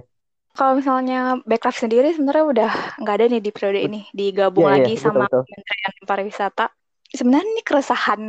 Kalau 0.59 0.75
misalnya 0.75 1.39
backcraft 1.47 1.87
sendiri 1.87 2.11
sebenarnya 2.11 2.43
udah 2.51 2.71
nggak 2.99 3.15
ada 3.15 3.25
nih 3.31 3.39
di 3.39 3.51
periode 3.55 3.79
ini 3.79 4.01
digabung 4.11 4.67
yeah, 4.67 4.75
iya, 4.75 4.83
lagi 4.83 4.93
yeah, 4.99 5.03
sama 5.07 5.23
Kementerian 5.31 5.93
Pariwisata. 6.03 6.65
Sebenarnya 7.07 7.47
ini 7.47 7.63
keresahan 7.63 8.21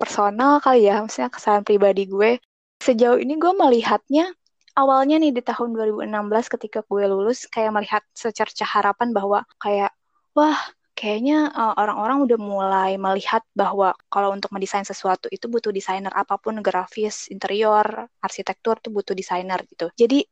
personal 0.00 0.64
kali 0.64 0.88
ya, 0.88 1.04
maksudnya 1.04 1.28
keresahan 1.28 1.60
pribadi 1.60 2.08
gue. 2.08 2.40
Sejauh 2.80 3.20
ini 3.20 3.36
gue 3.36 3.52
melihatnya 3.52 4.32
awalnya 4.80 5.20
nih 5.20 5.36
di 5.36 5.42
tahun 5.44 5.76
2016 5.76 6.08
ketika 6.56 6.80
gue 6.88 7.04
lulus 7.04 7.44
kayak 7.52 7.76
melihat 7.76 8.02
secerca 8.16 8.64
harapan 8.64 9.12
bahwa 9.12 9.44
kayak 9.60 9.92
wah 10.32 10.56
kayaknya 10.96 11.52
uh, 11.52 11.74
orang-orang 11.76 12.24
udah 12.24 12.38
mulai 12.40 12.90
melihat 12.96 13.44
bahwa 13.52 13.92
kalau 14.08 14.32
untuk 14.32 14.48
mendesain 14.56 14.86
sesuatu 14.86 15.28
itu 15.28 15.52
butuh 15.52 15.68
desainer 15.68 16.10
apa 16.16 16.40
pun 16.40 16.58
grafis, 16.64 17.28
interior, 17.28 18.08
arsitektur 18.24 18.80
tuh 18.80 18.88
butuh 18.88 19.12
desainer 19.12 19.60
gitu. 19.68 19.90
Jadi 19.94 20.24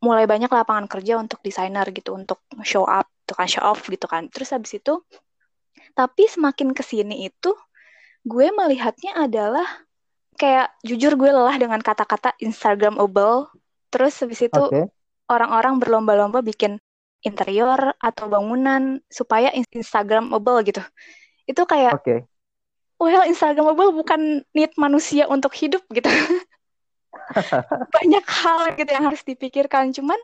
mulai 0.00 0.24
banyak 0.24 0.48
lapangan 0.48 0.88
kerja 0.88 1.20
untuk 1.20 1.44
desainer 1.44 1.84
gitu 1.92 2.16
untuk 2.16 2.40
show 2.64 2.88
up, 2.88 3.08
tuh 3.28 3.36
kan 3.36 3.48
show 3.48 3.64
off 3.64 3.84
gitu 3.86 4.08
kan. 4.08 4.32
Terus 4.32 4.56
habis 4.56 4.72
itu 4.80 5.00
tapi 5.92 6.24
semakin 6.28 6.72
ke 6.72 6.80
sini 6.80 7.28
itu 7.28 7.52
gue 8.24 8.48
melihatnya 8.52 9.16
adalah 9.16 9.66
kayak 10.40 10.72
jujur 10.80 11.16
gue 11.20 11.30
lelah 11.30 11.56
dengan 11.60 11.80
kata-kata 11.84 12.32
Instagramable. 12.40 13.52
Terus 13.92 14.16
habis 14.24 14.40
itu 14.40 14.56
okay. 14.56 14.88
orang-orang 15.28 15.76
berlomba-lomba 15.76 16.40
bikin 16.40 16.80
interior 17.20 17.92
atau 18.00 18.32
bangunan 18.32 19.04
supaya 19.12 19.52
instagramable 19.52 20.64
gitu. 20.64 20.80
Itu 21.44 21.68
kayak 21.68 22.00
okay. 22.00 22.24
well 22.96 23.24
instagramable 23.28 23.92
bukan 23.92 24.40
need 24.56 24.72
manusia 24.80 25.28
untuk 25.28 25.52
hidup 25.52 25.84
gitu. 25.92 26.08
Banyak 27.96 28.24
hal 28.26 28.60
gitu 28.78 28.90
yang 28.90 29.04
harus 29.10 29.22
dipikirkan. 29.26 29.94
Cuman 29.94 30.18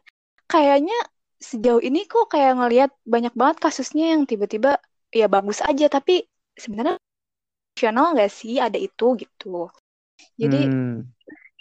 kayaknya 0.47 0.97
sejauh 1.37 1.83
ini 1.85 2.09
kok 2.09 2.33
kayak 2.33 2.57
ngelihat 2.57 2.91
banyak 3.05 3.35
banget 3.37 3.57
kasusnya 3.61 4.17
yang 4.17 4.25
tiba-tiba 4.25 4.81
ya 5.13 5.29
bagus 5.29 5.61
aja 5.61 5.87
tapi 5.93 6.25
sebenarnya 6.57 6.97
fungsional 7.77 8.17
nggak 8.17 8.33
sih 8.33 8.57
ada 8.57 8.79
itu 8.81 9.07
gitu. 9.21 9.69
Jadi 10.41 10.61
hmm. 10.65 11.13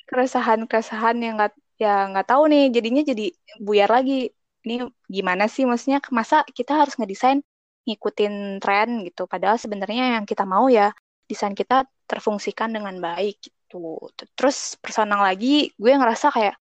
keresahan-keresahan 0.08 1.18
yang 1.20 1.36
nggak 1.36 1.54
ya 1.76 2.08
nggak 2.08 2.28
tahu 2.32 2.48
nih 2.48 2.72
jadinya 2.72 3.04
jadi 3.04 3.26
buyar 3.60 3.92
lagi 3.92 4.32
ini 4.64 4.88
gimana 5.12 5.46
sih 5.52 5.68
maksudnya 5.68 6.00
masa 6.10 6.48
kita 6.48 6.72
harus 6.80 6.96
ngedesain 6.96 7.44
ngikutin 7.86 8.64
tren 8.64 9.04
gitu 9.06 9.28
padahal 9.30 9.60
sebenarnya 9.60 10.18
yang 10.18 10.26
kita 10.26 10.48
mau 10.48 10.72
ya 10.72 10.96
desain 11.30 11.54
kita 11.54 11.86
terfungsikan 12.10 12.74
dengan 12.74 12.98
baik 12.98 13.52
gitu. 13.80 14.24
Terus 14.36 14.80
personal 14.80 15.22
lagi 15.24 15.72
gue 15.76 15.92
ngerasa 15.92 16.32
kayak 16.32 16.56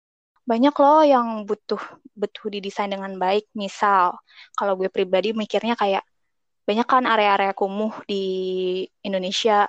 banyak 0.44 0.74
loh 0.77 1.00
yang 1.00 1.27
butuh 1.48 1.81
butuh 2.12 2.46
didesain 2.53 2.92
dengan 2.92 3.16
baik. 3.16 3.48
Misal 3.57 4.18
kalau 4.55 4.77
gue 4.77 4.92
pribadi 4.92 5.33
mikirnya 5.33 5.74
kayak 5.79 6.05
banyak 6.64 6.87
kan 6.88 7.05
area-area 7.05 7.53
kumuh 7.57 7.92
di 8.09 8.24
Indonesia. 9.05 9.68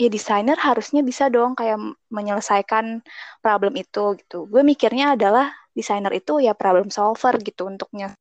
Ya 0.00 0.08
desainer 0.08 0.56
harusnya 0.56 1.04
bisa 1.04 1.28
dong 1.28 1.54
kayak 1.54 1.78
menyelesaikan 2.08 3.04
problem 3.44 3.76
itu 3.76 4.16
gitu. 4.18 4.48
Gue 4.48 4.64
mikirnya 4.64 5.14
adalah 5.14 5.52
desainer 5.76 6.10
itu 6.16 6.40
ya 6.40 6.56
problem 6.56 6.88
solver 6.88 7.36
gitu 7.38 7.68
untuknya. 7.68 8.16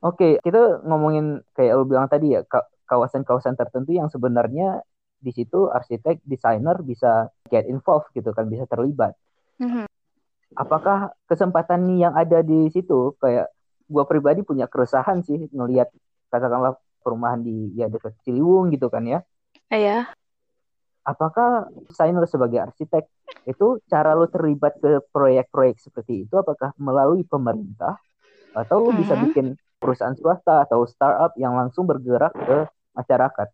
Oke, 0.00 0.38
kita 0.40 0.86
ngomongin 0.86 1.42
kayak 1.56 1.72
lu 1.76 1.84
bilang 1.88 2.06
tadi 2.06 2.38
ya 2.38 2.46
kawasan-kawasan 2.86 3.58
tertentu 3.58 3.90
yang 3.96 4.06
sebenarnya 4.06 4.86
di 5.16 5.32
situ 5.32 5.68
arsitek, 5.68 6.22
desainer 6.22 6.80
bisa 6.84 7.32
get 7.48 7.66
involved 7.66 8.12
gitu 8.12 8.30
kan, 8.36 8.46
bisa 8.46 8.68
terlibat. 8.68 9.16
Mm-hmm. 9.58 9.86
Apakah 10.56 11.12
kesempatan 11.26 11.84
yang 11.98 12.14
ada 12.14 12.40
di 12.40 12.70
situ 12.70 13.16
kayak 13.18 13.50
gua 13.86 14.04
pribadi 14.06 14.42
punya 14.46 14.70
keresahan 14.70 15.22
sih 15.26 15.50
ngelihat 15.50 15.90
katakanlah 16.30 16.78
perumahan 17.02 17.42
di 17.42 17.74
ya 17.74 17.86
dekat 17.86 18.14
Ciliwung 18.22 18.70
gitu 18.74 18.90
kan 18.90 19.06
ya. 19.06 19.20
Iya 19.70 20.10
apakah 21.06 21.70
desainer 21.86 22.26
sebagai 22.26 22.58
arsitek 22.66 23.06
itu 23.46 23.78
cara 23.86 24.18
lo 24.18 24.26
terlibat 24.26 24.82
ke 24.82 24.98
proyek-proyek 25.14 25.78
seperti 25.78 26.26
itu 26.26 26.34
apakah 26.34 26.74
melalui 26.82 27.22
pemerintah 27.22 27.94
atau 28.50 28.82
lo 28.82 28.90
hmm. 28.90 28.98
bisa 28.98 29.14
bikin 29.14 29.54
perusahaan 29.78 30.18
swasta 30.18 30.66
atau 30.66 30.82
startup 30.90 31.30
yang 31.38 31.54
langsung 31.54 31.86
bergerak 31.86 32.34
ke 32.34 32.66
masyarakat? 32.98 33.48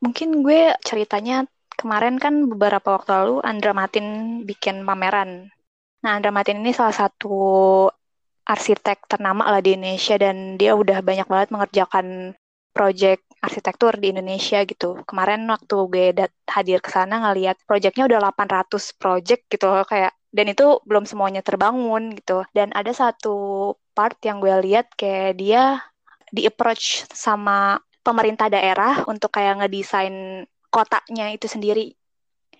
Mungkin 0.00 0.40
gue 0.40 0.72
ceritanya 0.80 1.44
kemarin 1.76 2.16
kan 2.16 2.48
beberapa 2.48 2.96
waktu 3.00 3.12
lalu 3.12 3.36
Andra 3.44 3.72
Matin 3.72 4.06
bikin 4.48 4.84
pameran. 4.84 5.48
Nah, 6.00 6.16
Andra 6.16 6.32
Matin 6.32 6.64
ini 6.64 6.72
salah 6.72 6.96
satu 6.96 7.36
arsitek 8.48 9.04
ternama 9.06 9.46
lah 9.52 9.60
di 9.60 9.76
Indonesia 9.76 10.16
dan 10.16 10.56
dia 10.56 10.72
udah 10.72 11.04
banyak 11.04 11.28
banget 11.28 11.48
mengerjakan 11.52 12.32
project 12.72 13.22
arsitektur 13.40 13.96
di 14.00 14.12
Indonesia 14.12 14.64
gitu. 14.64 15.00
Kemarin 15.04 15.44
waktu 15.48 15.76
gue 15.88 16.06
hadir 16.48 16.78
ke 16.80 16.90
sana 16.92 17.20
ngeliat 17.24 17.60
proyeknya 17.64 18.08
udah 18.08 18.18
800 18.32 18.96
project 18.96 19.48
gitu 19.52 19.68
kayak 19.88 20.12
dan 20.30 20.46
itu 20.46 20.78
belum 20.86 21.04
semuanya 21.04 21.44
terbangun 21.44 22.16
gitu. 22.16 22.44
Dan 22.56 22.72
ada 22.72 22.92
satu 22.92 23.74
part 23.92 24.16
yang 24.24 24.40
gue 24.40 24.52
lihat 24.64 24.92
kayak 24.96 25.36
dia 25.40 25.80
di 26.30 26.46
approach 26.46 27.04
sama 27.10 27.82
pemerintah 28.00 28.48
daerah 28.48 29.04
untuk 29.06 29.32
kayak 29.34 29.64
ngedesain 29.64 30.46
kotanya 30.70 31.32
itu 31.34 31.46
sendiri. 31.50 31.92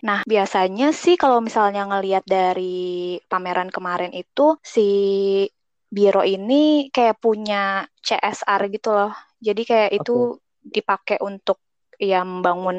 Nah, 0.01 0.25
biasanya 0.25 0.89
sih 0.93 1.13
kalau 1.13 1.39
misalnya 1.45 1.85
ngelihat 1.85 2.25
dari 2.25 3.17
pameran 3.29 3.69
kemarin 3.69 4.13
itu 4.17 4.57
si 4.65 4.87
Biro 5.91 6.23
ini 6.25 6.87
kayak 6.89 7.21
punya 7.21 7.85
CSR 8.01 8.61
gitu 8.71 8.89
loh. 8.95 9.13
Jadi 9.37 9.61
kayak 9.67 9.89
okay. 9.91 9.99
itu 10.01 10.15
dipakai 10.61 11.17
untuk 11.21 11.61
ya 12.01 12.25
membangun 12.25 12.77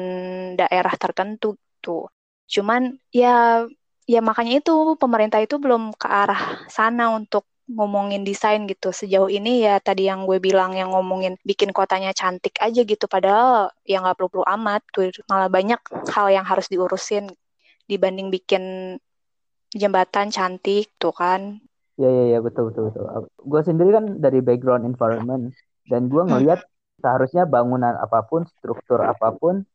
daerah 0.59 0.91
tertentu 0.99 1.55
tuh. 1.79 2.11
Cuman 2.49 2.91
ya 3.13 3.63
ya 4.03 4.19
makanya 4.19 4.59
itu 4.59 4.99
pemerintah 4.99 5.39
itu 5.39 5.55
belum 5.61 5.95
ke 5.95 6.07
arah 6.11 6.67
sana 6.67 7.15
untuk 7.15 7.47
ngomongin 7.69 8.27
desain 8.27 8.67
gitu. 8.67 8.91
Sejauh 8.91 9.31
ini 9.31 9.63
ya 9.63 9.79
tadi 9.79 10.07
yang 10.11 10.27
gue 10.27 10.39
bilang 10.43 10.75
yang 10.75 10.91
ngomongin 10.91 11.39
bikin 11.47 11.71
kotanya 11.71 12.11
cantik 12.11 12.59
aja 12.59 12.81
gitu. 12.83 13.05
Padahal 13.07 13.71
ya 13.87 14.03
nggak 14.03 14.19
perlu-perlu 14.19 14.45
amat. 14.59 14.81
Tuh, 14.91 15.11
malah 15.31 15.47
banyak 15.47 15.79
hal 16.11 16.27
yang 16.31 16.45
harus 16.45 16.67
diurusin 16.67 17.31
dibanding 17.87 18.31
bikin 18.31 18.95
jembatan 19.73 20.29
cantik 20.29 20.91
tuh 20.99 21.15
kan. 21.15 21.59
Ya 21.97 22.09
ya 22.09 22.37
ya 22.37 22.39
betul 22.41 22.73
betul 22.73 22.89
betul. 22.89 23.05
Gue 23.43 23.61
sendiri 23.61 23.89
kan 23.93 24.05
dari 24.17 24.39
background 24.41 24.83
environment 24.85 25.53
dan 25.87 26.09
gue 26.09 26.23
ngelihat 26.25 26.63
hmm. 26.63 26.99
seharusnya 27.03 27.43
bangunan 27.45 27.93
apa 27.97 28.25
pun, 28.25 28.47
struktur 28.59 29.03
apa 29.03 29.33
pun 29.35 29.65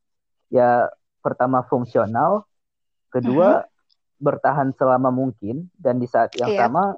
ya 0.49 0.89
pertama 1.21 1.63
fungsional, 1.67 2.49
kedua 3.13 3.63
hmm. 3.63 3.69
bertahan 4.19 4.75
selama 4.75 5.13
mungkin 5.13 5.69
dan 5.77 6.01
di 6.01 6.09
saat 6.09 6.35
yang 6.39 6.51
iya. 6.51 6.67
sama 6.67 6.97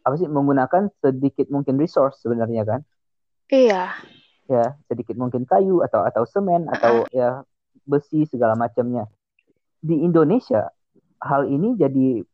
apa 0.00 0.14
sih 0.16 0.28
menggunakan 0.28 0.88
sedikit 1.00 1.48
mungkin 1.52 1.76
resource 1.76 2.20
sebenarnya 2.22 2.62
kan? 2.64 2.80
Iya. 3.50 3.94
Ya 4.50 4.64
sedikit 4.90 5.14
mungkin 5.14 5.46
kayu 5.46 5.84
atau 5.86 6.02
atau 6.02 6.24
semen 6.26 6.66
atau 6.70 7.06
ya 7.14 7.46
besi 7.84 8.26
segala 8.26 8.54
macamnya. 8.58 9.06
Di 9.80 9.96
Indonesia 10.00 10.70
hal 11.20 11.48
ini 11.48 11.76
jadi 11.76 12.24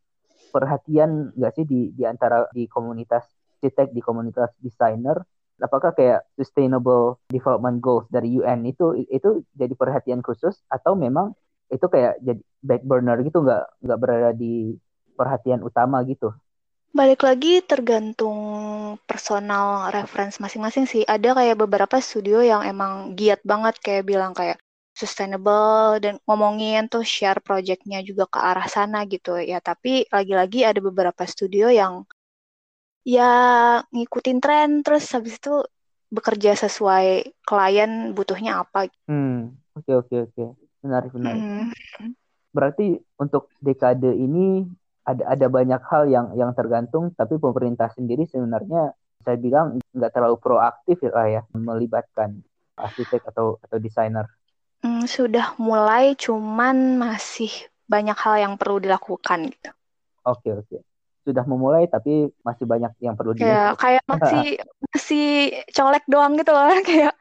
perhatian 0.51 1.35
nggak 1.35 1.53
sih 1.59 1.65
di 1.67 1.91
di 1.91 2.03
antara 2.07 2.47
di 2.55 2.65
komunitas 2.71 3.27
arsitek 3.57 3.89
di 3.89 4.01
komunitas 4.05 4.53
desainer 4.61 5.17
apakah 5.57 5.89
kayak 5.97 6.29
sustainable 6.37 7.17
development 7.33 7.81
goals 7.81 8.05
dari 8.13 8.37
UN 8.37 8.61
itu 8.69 8.93
itu 9.09 9.41
jadi 9.57 9.73
perhatian 9.73 10.21
khusus 10.21 10.61
atau 10.69 10.93
memang 10.93 11.33
itu 11.73 11.81
kayak 11.89 12.21
jadi 12.21 12.39
back 12.61 12.85
burner 12.85 13.17
gitu 13.25 13.41
nggak 13.41 13.65
nggak 13.81 13.99
berada 13.99 14.31
di 14.37 14.77
perhatian 15.17 15.65
utama 15.65 16.05
gitu 16.05 16.29
balik 16.95 17.21
lagi 17.23 17.61
tergantung 17.63 18.37
personal 19.05 19.91
reference 19.93 20.39
masing-masing 20.41 20.85
sih. 20.89 21.03
Ada 21.05 21.35
kayak 21.37 21.57
beberapa 21.59 21.97
studio 22.01 22.41
yang 22.41 22.63
emang 22.65 23.13
giat 23.13 23.43
banget 23.45 23.77
kayak 23.83 24.07
bilang 24.07 24.33
kayak 24.33 24.57
sustainable 24.97 26.01
dan 26.01 26.17
ngomongin 26.25 26.89
tuh 26.89 27.05
share 27.05 27.37
projectnya 27.43 28.01
juga 28.01 28.25
ke 28.25 28.39
arah 28.41 28.65
sana 28.65 29.05
gitu. 29.05 29.37
Ya 29.37 29.61
tapi 29.61 30.09
lagi-lagi 30.09 30.65
ada 30.65 30.81
beberapa 30.81 31.21
studio 31.29 31.69
yang 31.69 32.07
ya 33.07 33.31
ngikutin 33.93 34.39
tren 34.41 34.69
terus 34.81 35.05
habis 35.13 35.37
itu 35.37 35.63
bekerja 36.09 36.57
sesuai 36.57 37.35
klien 37.45 38.15
butuhnya 38.17 38.65
apa. 38.65 38.89
Hmm 39.05 39.53
oke 39.77 39.91
oke 40.07 40.15
oke. 40.33 40.43
Menarik 40.81 41.11
menarik. 41.13 41.41
Hmm. 41.41 41.69
berarti 42.55 42.97
untuk 43.21 43.53
dekade 43.61 44.17
ini 44.17 44.65
ada 45.07 45.23
ada 45.23 45.47
banyak 45.47 45.81
hal 45.87 46.03
yang 46.11 46.25
yang 46.35 46.51
tergantung 46.51 47.15
tapi 47.15 47.39
pemerintah 47.39 47.87
sendiri 47.95 48.27
sebenarnya 48.27 48.91
saya 49.23 49.37
bilang 49.39 49.79
nggak 49.95 50.11
terlalu 50.11 50.37
proaktif 50.39 50.99
ya 51.03 51.39
ya 51.39 51.41
melibatkan 51.55 52.43
arsitek 52.75 53.23
atau 53.31 53.57
atau 53.63 53.77
desainer 53.79 54.27
Hmm, 54.77 55.09
sudah 55.09 55.57
mulai, 55.57 56.13
cuman 56.13 57.01
masih 57.01 57.49
banyak 57.89 58.13
hal 58.13 58.35
yang 58.37 58.53
perlu 58.61 58.77
dilakukan 58.77 59.49
gitu. 59.49 59.69
Oke 60.21 60.53
oke. 60.53 60.77
Sudah 61.25 61.43
memulai 61.43 61.89
tapi 61.89 62.29
masih 62.45 62.63
banyak 62.69 62.93
yang 63.01 63.17
perlu 63.17 63.33
dilakukan. 63.33 63.57
Ya, 63.57 63.73
kayak 63.75 64.03
masih 64.11 64.45
masih 64.93 65.25
colek 65.73 66.03
doang 66.05 66.37
gitu 66.37 66.51
loh, 66.53 66.69
kayak 66.87 67.13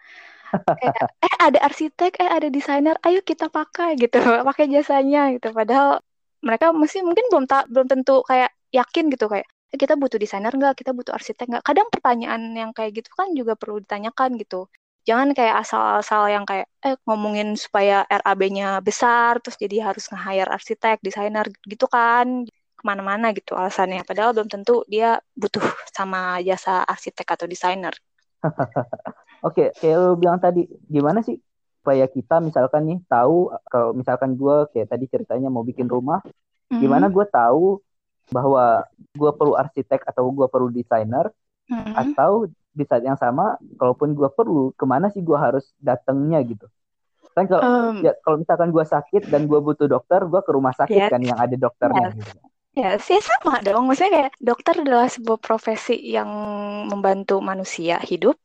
kayak 0.79 0.95
eh 1.25 1.35
ada 1.41 1.59
arsitek, 1.65 2.13
eh 2.21 2.31
ada 2.31 2.49
desainer, 2.53 2.95
ayo 3.03 3.25
kita 3.25 3.49
pakai 3.49 3.97
gitu, 3.97 4.21
pakai 4.49 4.69
jasanya 4.69 5.33
gitu. 5.33 5.51
Padahal 5.57 6.05
mereka 6.47 6.71
masih 6.71 7.01
mungkin 7.03 7.27
belum 7.31 7.45
tak 7.51 7.67
belum 7.73 7.87
tentu 7.91 8.23
kayak 8.31 8.51
yakin 8.71 9.05
gitu 9.15 9.27
kayak 9.33 9.47
eh, 9.75 9.79
kita 9.83 9.95
butuh 9.99 10.19
desainer 10.23 10.53
nggak, 10.55 10.75
kita 10.81 10.91
butuh 10.95 11.13
arsitek 11.19 11.47
nggak. 11.51 11.65
Kadang 11.67 11.89
pertanyaan 11.91 12.43
yang 12.55 12.71
kayak 12.77 13.03
gitu 13.03 13.11
kan 13.19 13.29
juga 13.35 13.59
perlu 13.59 13.83
ditanyakan 13.83 14.39
gitu 14.39 14.71
jangan 15.07 15.31
kayak 15.39 15.63
asal-asal 15.63 16.27
yang 16.27 16.43
kayak 16.43 16.67
eh 16.83 16.99
ngomongin 17.07 17.55
supaya 17.55 18.03
RAB-nya 18.11 18.83
besar 18.83 19.39
terus 19.39 19.55
jadi 19.55 19.87
harus 19.87 20.11
nge-hire 20.11 20.51
arsitek, 20.51 20.99
desainer 20.99 21.47
gitu 21.63 21.87
kan 21.87 22.43
ke 22.77 22.83
mana-mana 22.83 23.31
gitu 23.33 23.55
alasannya 23.55 24.03
padahal 24.03 24.35
belum 24.35 24.51
tentu 24.51 24.83
dia 24.91 25.23
butuh 25.39 25.63
sama 25.97 26.43
jasa 26.43 26.83
arsitek 26.83 27.27
atau 27.39 27.47
desainer. 27.47 27.95
Oke, 29.47 29.71
okay, 29.71 29.79
kayak 29.79 29.97
lo 30.03 30.19
bilang 30.19 30.43
tadi 30.43 30.67
gimana 30.91 31.23
sih 31.23 31.39
supaya 31.87 32.11
kita 32.11 32.43
misalkan 32.43 32.83
nih 32.83 32.99
tahu 33.07 33.55
kalau 33.71 33.95
misalkan 33.95 34.35
gue 34.35 34.67
kayak 34.75 34.91
tadi 34.91 35.07
ceritanya 35.07 35.47
mau 35.47 35.63
bikin 35.63 35.87
rumah, 35.87 36.19
mm-hmm. 36.19 36.83
gimana 36.83 37.07
gue 37.07 37.23
tahu 37.31 37.79
bahwa 38.35 38.83
gue 39.15 39.31
perlu 39.39 39.55
arsitek 39.55 40.03
atau 40.03 40.35
gue 40.35 40.51
perlu 40.51 40.67
desainer 40.75 41.31
mm-hmm. 41.71 41.95
atau 41.95 42.51
di 42.51 42.83
saat 42.83 43.07
yang 43.07 43.15
sama 43.15 43.55
kalaupun 43.79 44.19
gue 44.19 44.27
perlu 44.35 44.75
ke 44.75 44.83
mana 44.83 45.15
sih 45.15 45.23
gue 45.23 45.39
harus 45.39 45.71
datangnya 45.79 46.43
gitu 46.43 46.67
kan 47.39 47.47
kalau 47.47 47.63
um, 47.63 48.03
ya 48.03 48.19
kalau 48.27 48.43
misalkan 48.43 48.75
gue 48.75 48.83
sakit 48.83 49.31
dan 49.31 49.47
gue 49.47 49.61
butuh 49.63 49.87
dokter 49.87 50.27
gue 50.27 50.41
ke 50.43 50.51
rumah 50.51 50.75
sakit 50.75 51.07
yeah. 51.07 51.13
kan 51.13 51.23
yang 51.23 51.39
ada 51.39 51.55
dokternya 51.55 52.11
yeah. 52.11 52.19
gitu. 52.19 52.33
Ya, 52.77 53.01
sih 53.01 53.17
sama 53.25 53.65
dong. 53.65 53.89
Maksudnya 53.89 54.13
kayak 54.13 54.33
dokter 54.37 54.75
adalah 54.85 55.09
sebuah 55.09 55.41
profesi 55.41 55.97
yang 55.97 56.29
membantu 56.93 57.41
manusia 57.41 57.97
hidup. 58.05 58.37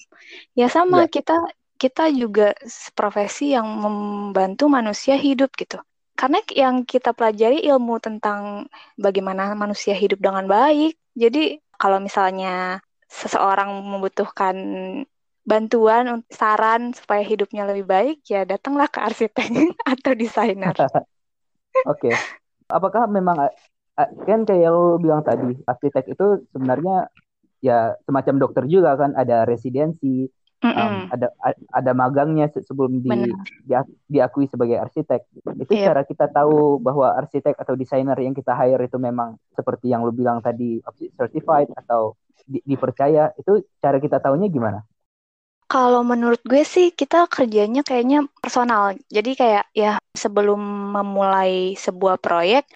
Ya 0.56 0.72
sama 0.72 1.04
yeah. 1.04 1.12
kita 1.12 1.36
kita 1.82 2.14
juga 2.14 2.54
profesi 2.94 3.58
yang 3.58 3.66
membantu 3.66 4.70
manusia 4.70 5.18
hidup 5.18 5.50
gitu. 5.58 5.82
Karena 6.14 6.38
yang 6.54 6.86
kita 6.86 7.18
pelajari 7.18 7.66
ilmu 7.66 7.98
tentang 7.98 8.70
bagaimana 9.02 9.58
manusia 9.58 9.98
hidup 9.98 10.22
dengan 10.22 10.46
baik. 10.46 10.94
Jadi 11.18 11.58
kalau 11.82 11.98
misalnya 11.98 12.86
seseorang 13.10 13.74
membutuhkan 13.82 14.56
bantuan 15.42 16.22
saran 16.30 16.94
supaya 16.94 17.26
hidupnya 17.26 17.66
lebih 17.66 17.90
baik 17.90 18.22
ya 18.30 18.46
datanglah 18.46 18.86
ke 18.86 19.02
arsitek 19.02 19.50
atau 19.98 20.14
desainer. 20.14 20.78
Oke. 20.78 21.02
Okay. 21.90 22.16
Apakah 22.70 23.10
memang 23.10 23.50
kan 23.98 24.46
kayak 24.46 24.70
lo 24.70 25.02
bilang 25.02 25.26
tadi 25.26 25.58
arsitek 25.66 26.14
itu 26.14 26.46
sebenarnya 26.54 27.10
ya 27.66 27.98
semacam 28.06 28.36
dokter 28.38 28.70
juga 28.70 28.94
kan 28.94 29.18
ada 29.18 29.50
residensi 29.50 30.30
mm 30.62 30.72
-mm. 30.72 30.78
Um, 30.78 30.96
ada 31.10 31.28
ada 31.74 31.92
magangnya 31.98 32.48
sebelum 32.54 33.02
di, 33.02 33.10
di 33.66 33.74
diakui 34.06 34.46
sebagai 34.46 34.78
arsitek 34.78 35.22
itu 35.58 35.74
yep. 35.74 35.78
Iya. 35.82 35.86
cara 35.90 36.02
kita 36.06 36.26
tahu 36.30 36.78
bahwa 36.78 37.18
arsitek 37.18 37.58
atau 37.58 37.74
desainer 37.74 38.18
yang 38.22 38.38
kita 38.38 38.54
hire 38.54 38.86
itu 38.86 39.02
memang 39.02 39.42
seperti 39.58 39.90
yang 39.90 40.06
lo 40.06 40.14
bilang 40.14 40.40
tadi 40.40 40.80
certified 41.18 41.74
atau 41.74 42.14
di, 42.46 42.62
dipercaya 42.66 43.34
itu 43.38 43.66
cara 43.82 43.98
kita 43.98 44.22
tahunya 44.22 44.48
gimana? 44.50 44.86
Kalau 45.72 46.04
menurut 46.04 46.44
gue 46.44 46.68
sih 46.68 46.92
kita 46.92 47.32
kerjanya 47.32 47.80
kayaknya 47.80 48.28
personal. 48.44 48.92
Jadi 49.08 49.40
kayak 49.40 49.72
ya 49.72 49.96
sebelum 50.12 50.60
memulai 50.92 51.80
sebuah 51.80 52.20
proyek 52.20 52.68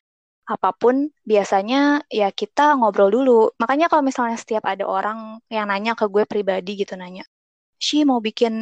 apa 0.46 0.72
pun 0.78 1.12
biasanya 1.28 2.08
ya 2.08 2.32
kita 2.32 2.80
ngobrol 2.80 3.12
dulu. 3.12 3.52
Makanya 3.60 3.92
kalau 3.92 4.00
misalnya 4.06 4.40
setiap 4.40 4.64
ada 4.64 4.88
orang 4.88 5.44
yang 5.52 5.68
nanya 5.68 5.92
ke 5.98 6.08
gue 6.08 6.24
pribadi 6.24 6.80
gitu 6.80 6.96
nanya, 6.96 7.28
Shi 7.76 8.08
mau 8.08 8.24
bikin 8.24 8.54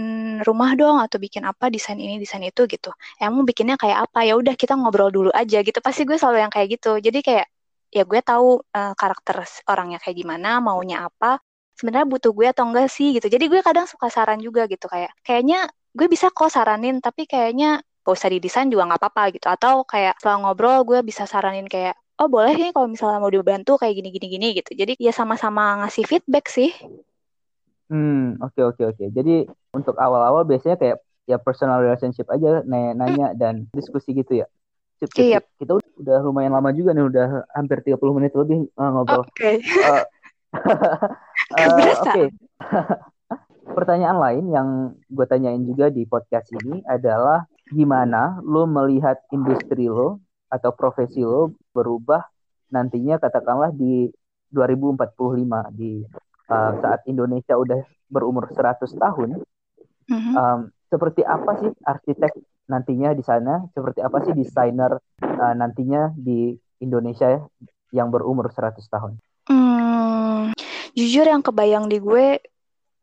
rumah 0.41 0.73
dong 0.73 0.97
atau 0.97 1.21
bikin 1.21 1.45
apa 1.45 1.69
desain 1.69 1.97
ini 1.97 2.17
desain 2.17 2.41
itu 2.41 2.65
gitu. 2.65 2.89
Emang 3.21 3.45
bikinnya 3.45 3.77
kayak 3.77 4.09
apa? 4.09 4.25
Ya 4.25 4.33
udah 4.35 4.53
kita 4.57 4.73
ngobrol 4.73 5.13
dulu 5.13 5.29
aja 5.33 5.61
gitu. 5.61 5.79
Pasti 5.79 6.03
gue 6.03 6.17
selalu 6.17 6.37
yang 6.43 6.51
kayak 6.53 6.67
gitu. 6.79 6.97
Jadi 6.97 7.19
kayak 7.21 7.47
ya 7.93 8.03
gue 8.09 8.19
tahu 8.25 8.61
uh, 8.73 8.93
karakter 8.97 9.45
orangnya 9.69 10.01
kayak 10.01 10.17
gimana, 10.17 10.57
maunya 10.57 11.05
apa, 11.05 11.37
sebenarnya 11.77 12.07
butuh 12.09 12.31
gue 12.33 12.47
atau 12.49 12.65
enggak 12.69 12.89
sih 12.89 13.13
gitu. 13.17 13.29
Jadi 13.29 13.45
gue 13.51 13.61
kadang 13.61 13.85
suka 13.85 14.09
saran 14.09 14.41
juga 14.41 14.65
gitu 14.65 14.85
kayak 14.89 15.13
kayaknya 15.21 15.69
gue 15.93 16.07
bisa 16.09 16.33
kok 16.33 16.49
saranin 16.49 16.97
tapi 17.05 17.29
kayaknya 17.29 17.85
gak 18.03 18.13
usah 18.17 18.29
didesain 18.33 18.67
juga 18.73 18.89
nggak 18.89 19.01
apa-apa 19.01 19.23
gitu. 19.37 19.47
Atau 19.49 19.85
kayak 19.85 20.17
setelah 20.17 20.37
ngobrol 20.49 20.81
gue 20.89 20.99
bisa 21.05 21.29
saranin 21.29 21.69
kayak 21.69 21.93
oh 22.21 22.27
boleh 22.29 22.53
nih 22.57 22.71
kalau 22.75 22.87
misalnya 22.89 23.19
mau 23.21 23.31
dibantu 23.31 23.77
kayak 23.77 23.93
gini 23.99 24.09
gini 24.09 24.27
gini 24.33 24.47
gitu. 24.57 24.71
Jadi 24.73 24.93
ya 24.97 25.13
sama-sama 25.13 25.85
ngasih 25.85 26.05
feedback 26.09 26.45
sih. 26.49 26.73
Hmm, 27.93 28.41
oke 28.41 28.57
okay, 28.57 28.63
oke 28.65 28.73
okay, 28.73 28.85
oke. 28.89 28.97
Okay. 28.97 29.07
Jadi 29.13 29.35
untuk 29.77 29.93
awal-awal 30.01 30.49
biasanya 30.49 30.81
kayak 30.81 30.97
ya 31.29 31.37
personal 31.37 31.77
relationship 31.77 32.25
aja 32.33 32.65
nanya 32.65 33.37
dan 33.37 33.69
diskusi 33.69 34.17
gitu 34.17 34.41
ya. 34.41 34.49
Sip, 34.97 35.13
sip, 35.13 35.21
Iya. 35.21 35.39
sip. 35.45 35.45
Kita 35.61 35.71
udah 36.01 36.17
lumayan 36.25 36.57
lama 36.57 36.73
juga 36.73 36.97
nih, 36.97 37.05
udah 37.05 37.45
hampir 37.53 37.85
30 37.85 38.17
menit 38.17 38.33
lebih 38.33 38.65
uh, 38.81 38.89
ngobrol. 38.89 39.29
Oke. 39.29 39.61
Uh, 39.61 40.01
uh, 40.57 41.65
Kebiasaan. 41.69 42.05
Oke. 42.09 42.23
Pertanyaan 43.77 44.17
lain 44.17 44.45
yang 44.49 44.67
gue 45.07 45.25
tanyain 45.29 45.61
juga 45.61 45.93
di 45.93 46.09
podcast 46.09 46.49
ini 46.49 46.81
adalah 46.89 47.45
gimana 47.69 48.41
lo 48.41 48.65
melihat 48.65 49.21
industri 49.29 49.85
lo 49.85 50.21
atau 50.49 50.73
profesi 50.75 51.25
lo 51.25 51.57
berubah 51.73 52.21
nantinya 52.69 53.17
katakanlah 53.17 53.73
di 53.73 54.09
2045 54.53 55.73
di 55.73 56.05
uh, 56.49 56.71
saat 56.81 57.01
Indonesia 57.07 57.55
udah 57.55 57.83
berumur 58.11 58.49
100 58.51 58.89
tahun. 58.93 59.43
Mhm. 60.09 60.33
Um, 60.35 60.59
seperti 60.91 61.25
apa 61.25 61.57
sih 61.57 61.71
arsitek 61.81 62.31
nantinya 62.69 63.15
di 63.17 63.23
sana? 63.25 63.65
Seperti 63.73 63.99
apa 64.05 64.21
sih 64.23 64.33
desainer 64.37 64.99
uh, 65.23 65.53
nantinya 65.57 66.13
di 66.13 66.53
Indonesia 66.83 67.41
yang 67.89 68.09
berumur 68.13 68.49
100 68.51 68.83
tahun? 68.89 69.17
Hmm, 69.49 70.53
jujur 70.95 71.25
yang 71.27 71.41
kebayang 71.41 71.89
di 71.89 71.97
gue 71.99 72.39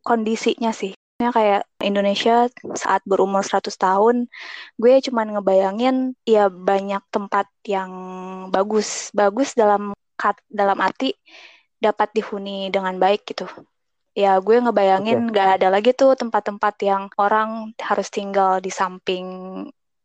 kondisinya 0.07 0.71
sih. 0.73 0.95
Ya 1.21 1.29
kayak 1.37 1.69
Indonesia 1.85 2.49
saat 2.73 3.05
berumur 3.05 3.45
100 3.45 3.77
tahun, 3.77 4.25
gue 4.81 4.95
cuman 5.05 5.37
ngebayangin 5.37 6.17
ya 6.25 6.49
banyak 6.49 7.05
tempat 7.13 7.45
yang 7.69 7.93
bagus. 8.49 9.13
Bagus 9.13 9.53
dalam 9.53 9.93
dalam 10.49 10.79
arti 10.81 11.13
dapat 11.81 12.13
dihuni 12.13 12.69
dengan 12.69 12.95
baik 13.01 13.25
gitu. 13.25 13.49
Ya 14.13 14.37
gue 14.39 14.61
ngebayangin 14.61 15.33
nggak 15.33 15.49
ada 15.61 15.69
lagi 15.73 15.97
tuh 15.97 16.13
tempat-tempat 16.19 16.75
yang 16.85 17.09
orang 17.17 17.73
harus 17.81 18.13
tinggal 18.13 18.61
di 18.61 18.69
samping 18.69 19.27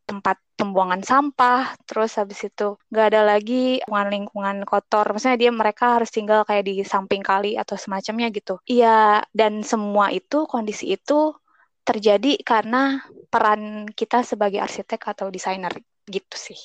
tempat 0.05 0.37
pembuangan 0.55 1.01
sampah, 1.01 1.73
terus 1.83 2.15
habis 2.15 2.45
itu 2.45 2.77
nggak 2.93 3.07
ada 3.11 3.21
lagi 3.25 3.81
lingkungan-lingkungan 3.81 4.63
kotor. 4.63 5.03
Maksudnya 5.09 5.49
dia 5.49 5.51
mereka 5.51 5.99
harus 5.99 6.13
tinggal 6.13 6.45
kayak 6.45 6.63
di 6.69 6.85
samping 6.85 7.25
kali 7.25 7.57
atau 7.57 7.75
semacamnya 7.75 8.29
gitu. 8.31 8.61
Iya, 8.69 9.25
dan 9.33 9.65
semua 9.65 10.13
itu 10.13 10.45
kondisi 10.45 10.93
itu 10.93 11.33
terjadi 11.85 12.41
karena 12.41 13.01
peran 13.29 13.89
kita 13.93 14.21
sebagai 14.21 14.61
arsitek 14.61 15.01
atau 15.11 15.27
desainer 15.33 15.73
gitu 16.05 16.37
sih. 16.37 16.57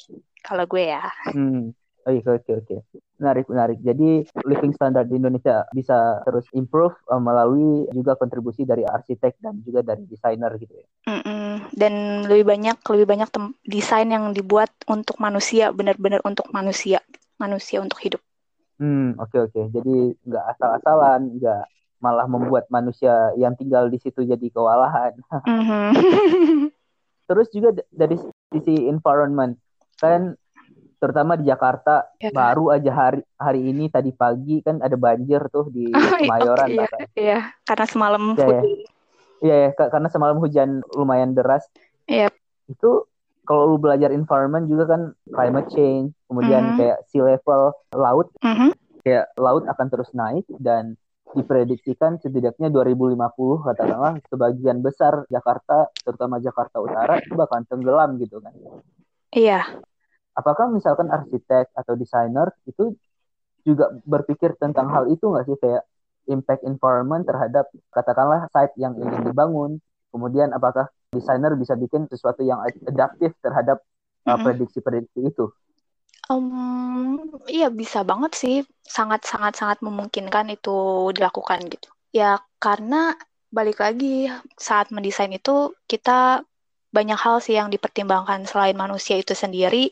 Kalau 0.44 0.68
gue 0.68 0.92
ya. 0.92 1.04
Hmm. 1.32 1.72
Oke 2.04 2.28
oke 2.28 2.52
oke. 2.64 2.76
Menarik 3.20 3.46
menarik. 3.52 3.78
Jadi 3.84 4.24
living 4.48 4.72
standard 4.72 5.12
di 5.12 5.20
Indonesia 5.20 5.68
bisa 5.76 6.24
terus 6.24 6.48
improve 6.56 6.96
uh, 7.12 7.20
melalui 7.20 7.84
juga 7.92 8.16
kontribusi 8.16 8.64
dari 8.64 8.82
arsitek 8.82 9.36
dan 9.44 9.60
juga 9.60 9.84
dari 9.84 10.08
desainer 10.08 10.56
gitu 10.56 10.72
ya. 10.72 10.86
Mm-mm. 11.12 11.68
Dan 11.76 12.24
lebih 12.24 12.48
banyak 12.48 12.80
lebih 12.80 13.06
banyak 13.06 13.28
desain 13.68 14.08
yang 14.08 14.32
dibuat 14.32 14.72
untuk 14.88 15.20
manusia, 15.20 15.68
benar-benar 15.68 16.24
untuk 16.24 16.48
manusia, 16.48 17.04
manusia 17.36 17.84
untuk 17.84 18.00
hidup. 18.00 18.24
Hmm 18.80 19.12
oke 19.20 19.36
oke. 19.52 19.60
Jadi 19.76 20.16
nggak 20.24 20.44
asal-asalan, 20.56 21.36
nggak 21.36 21.68
malah 22.00 22.24
membuat 22.24 22.64
manusia 22.72 23.12
yang 23.36 23.52
tinggal 23.52 23.92
di 23.92 24.00
situ 24.00 24.24
jadi 24.24 24.46
kewalahan. 24.48 25.12
Mhm. 25.44 25.92
Terus 27.28 27.46
juga 27.54 27.70
dari 27.94 28.18
sisi 28.50 28.90
environment 28.90 29.54
kan 30.00 30.34
terutama 31.00 31.32
di 31.34 31.48
Jakarta 31.48 32.12
Ya. 32.20 32.28
baru 32.30 32.70
aja 32.70 32.92
hari 32.92 33.24
hari 33.34 33.60
ini 33.66 33.88
tadi 33.88 34.12
pagi 34.12 34.60
kan 34.60 34.78
ada 34.78 34.94
banjir 34.94 35.40
tuh 35.48 35.66
di 35.66 35.88
Oh, 35.96 35.96
iya, 35.96 36.20
Kemayoran 36.20 36.60
oke, 36.62 36.70
iya, 36.70 36.80
bahkan. 36.84 37.00
iya, 37.16 37.38
karena 37.64 37.86
semalam 37.88 38.22
Ya, 38.22 38.44
hujan. 38.46 38.64
Iya 39.40 39.56
ya, 39.56 39.70
ka- 39.72 39.88
karena 39.88 40.08
semalam 40.12 40.36
hujan 40.36 40.84
lumayan 40.92 41.32
deras. 41.32 41.64
Iya. 42.04 42.28
Itu 42.68 43.08
kalau 43.42 43.66
lu 43.66 43.80
belajar 43.80 44.12
environment 44.12 44.68
juga 44.68 44.84
kan 44.86 45.02
climate 45.26 45.72
change, 45.72 46.12
kemudian 46.28 46.62
Mhm. 46.62 46.76
kayak 46.76 46.98
sea 47.08 47.24
level 47.24 47.62
laut, 47.90 48.28
Mhm. 48.38 48.70
kayak 49.00 49.32
laut 49.34 49.64
akan 49.64 49.86
terus 49.88 50.12
naik 50.12 50.44
dan 50.60 51.00
diprediksikan 51.32 52.20
setidaknya 52.20 52.68
2050 52.68 53.64
katakanlah 53.64 54.20
sebagian 54.28 54.82
besar 54.82 55.24
Jakarta, 55.26 55.88
terutama 55.96 56.36
Jakarta 56.36 56.76
Utara 56.78 57.16
itu 57.16 57.32
bakal 57.32 57.64
tenggelam 57.64 58.20
gitu 58.20 58.38
kan. 58.38 58.52
Iya. 59.30 59.64
Apakah 60.34 60.70
misalkan 60.70 61.10
arsitek 61.10 61.74
atau 61.74 61.94
desainer 61.98 62.48
itu 62.64 62.94
juga 63.66 63.92
berpikir 64.06 64.56
tentang 64.56 64.88
hal 64.88 65.10
itu 65.10 65.26
nggak 65.26 65.44
sih? 65.46 65.56
Kayak 65.58 65.84
impact 66.30 66.62
environment 66.62 67.26
terhadap 67.26 67.66
katakanlah 67.90 68.46
site 68.54 68.76
yang 68.78 68.94
ingin 68.94 69.26
dibangun, 69.26 69.82
kemudian 70.14 70.54
apakah 70.54 70.86
desainer 71.10 71.52
bisa 71.58 71.74
bikin 71.74 72.06
sesuatu 72.06 72.46
yang 72.46 72.62
adaptif 72.86 73.34
terhadap 73.42 73.82
uh, 74.26 74.38
prediksi-prediksi 74.38 75.26
itu? 75.26 75.50
Um, 76.30 77.18
iya 77.50 77.66
bisa 77.74 78.06
banget 78.06 78.38
sih, 78.38 78.56
sangat 78.86 79.26
sangat 79.26 79.58
sangat 79.58 79.82
memungkinkan 79.82 80.54
itu 80.54 81.10
dilakukan 81.10 81.66
gitu. 81.66 81.90
Ya 82.14 82.38
karena 82.62 83.18
balik 83.50 83.82
lagi 83.82 84.30
saat 84.54 84.94
mendesain 84.94 85.34
itu 85.34 85.74
kita 85.90 86.46
banyak 86.94 87.18
hal 87.18 87.42
sih 87.42 87.58
yang 87.58 87.70
dipertimbangkan 87.70 88.46
selain 88.46 88.78
manusia 88.78 89.18
itu 89.18 89.34
sendiri, 89.34 89.90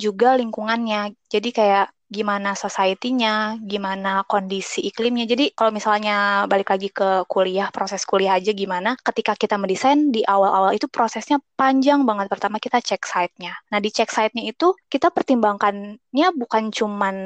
juga 0.00 0.34
lingkungannya. 0.40 1.12
Jadi 1.28 1.52
kayak 1.52 1.92
gimana 2.10 2.58
society-nya, 2.58 3.62
gimana 3.62 4.26
kondisi 4.26 4.82
iklimnya. 4.82 5.30
Jadi 5.30 5.54
kalau 5.54 5.70
misalnya 5.70 6.42
balik 6.50 6.74
lagi 6.74 6.90
ke 6.90 7.22
kuliah, 7.30 7.70
proses 7.70 8.02
kuliah 8.02 8.34
aja 8.34 8.50
gimana, 8.50 8.98
ketika 8.98 9.38
kita 9.38 9.54
mendesain 9.54 10.10
di 10.10 10.26
awal-awal 10.26 10.74
itu 10.74 10.90
prosesnya 10.90 11.38
panjang 11.54 12.02
banget. 12.02 12.26
Pertama 12.26 12.58
kita 12.58 12.82
cek 12.82 13.06
site-nya. 13.06 13.54
Nah 13.70 13.78
di 13.78 13.94
cek 13.94 14.10
site-nya 14.10 14.42
itu 14.50 14.74
kita 14.90 15.14
pertimbangkannya 15.14 16.28
bukan 16.34 16.74
cuman 16.74 17.16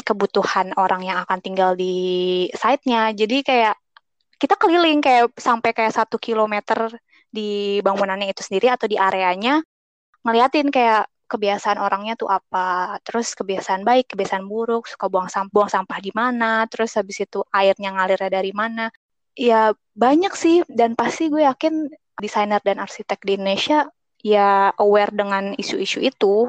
kebutuhan 0.00 0.72
orang 0.80 1.04
yang 1.04 1.18
akan 1.28 1.38
tinggal 1.44 1.76
di 1.76 2.48
site-nya. 2.56 3.12
Jadi 3.12 3.44
kayak 3.44 3.76
kita 4.40 4.56
keliling 4.56 5.04
kayak 5.04 5.32
sampai 5.36 5.76
kayak 5.76 5.92
satu 5.92 6.16
kilometer 6.16 6.88
di 7.28 7.80
bangunannya 7.84 8.32
itu 8.32 8.40
sendiri 8.40 8.72
atau 8.72 8.88
di 8.88 8.96
areanya 8.96 9.60
ngeliatin 10.24 10.72
kayak 10.72 11.04
kebiasaan 11.26 11.78
orangnya 11.82 12.14
tuh 12.14 12.30
apa, 12.30 12.98
terus 13.02 13.34
kebiasaan 13.34 13.82
baik, 13.82 14.14
kebiasaan 14.14 14.46
buruk, 14.46 14.86
suka 14.86 15.10
buang 15.10 15.26
sampah, 15.26 15.52
buang 15.52 15.70
sampah 15.70 15.98
di 15.98 16.14
mana, 16.14 16.66
terus 16.70 16.94
habis 16.94 17.18
itu 17.22 17.42
airnya 17.50 17.94
ngalirnya 17.94 18.30
dari 18.30 18.54
mana. 18.54 18.90
Ya 19.36 19.74
banyak 19.92 20.32
sih 20.32 20.64
dan 20.70 20.96
pasti 20.96 21.28
gue 21.28 21.44
yakin 21.44 21.92
desainer 22.16 22.62
dan 22.64 22.80
arsitek 22.80 23.20
di 23.20 23.36
Indonesia 23.36 23.84
ya 24.24 24.72
aware 24.80 25.12
dengan 25.12 25.52
isu-isu 25.60 26.00
itu. 26.00 26.48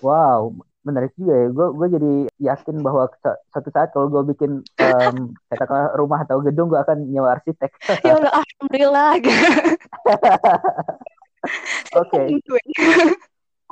Wow, 0.00 0.56
menarik 0.82 1.12
juga 1.14 1.36
ya. 1.36 1.46
Gue 1.52 1.68
gue 1.76 1.88
jadi 1.98 2.12
yakin 2.40 2.80
bahwa 2.80 3.06
suatu 3.52 3.70
saat 3.70 3.92
kalau 3.92 4.08
gue 4.08 4.34
bikin 4.34 4.64
um, 4.64 5.16
katakanlah 5.52 5.94
rumah 5.94 6.24
atau 6.24 6.40
gedung 6.40 6.72
gue 6.72 6.80
akan 6.80 7.12
nyewa 7.12 7.38
arsitek. 7.38 7.70
ya 8.02 8.18
udah 8.18 8.32
alhamdulillah. 8.40 9.20
Oke. 12.00 12.40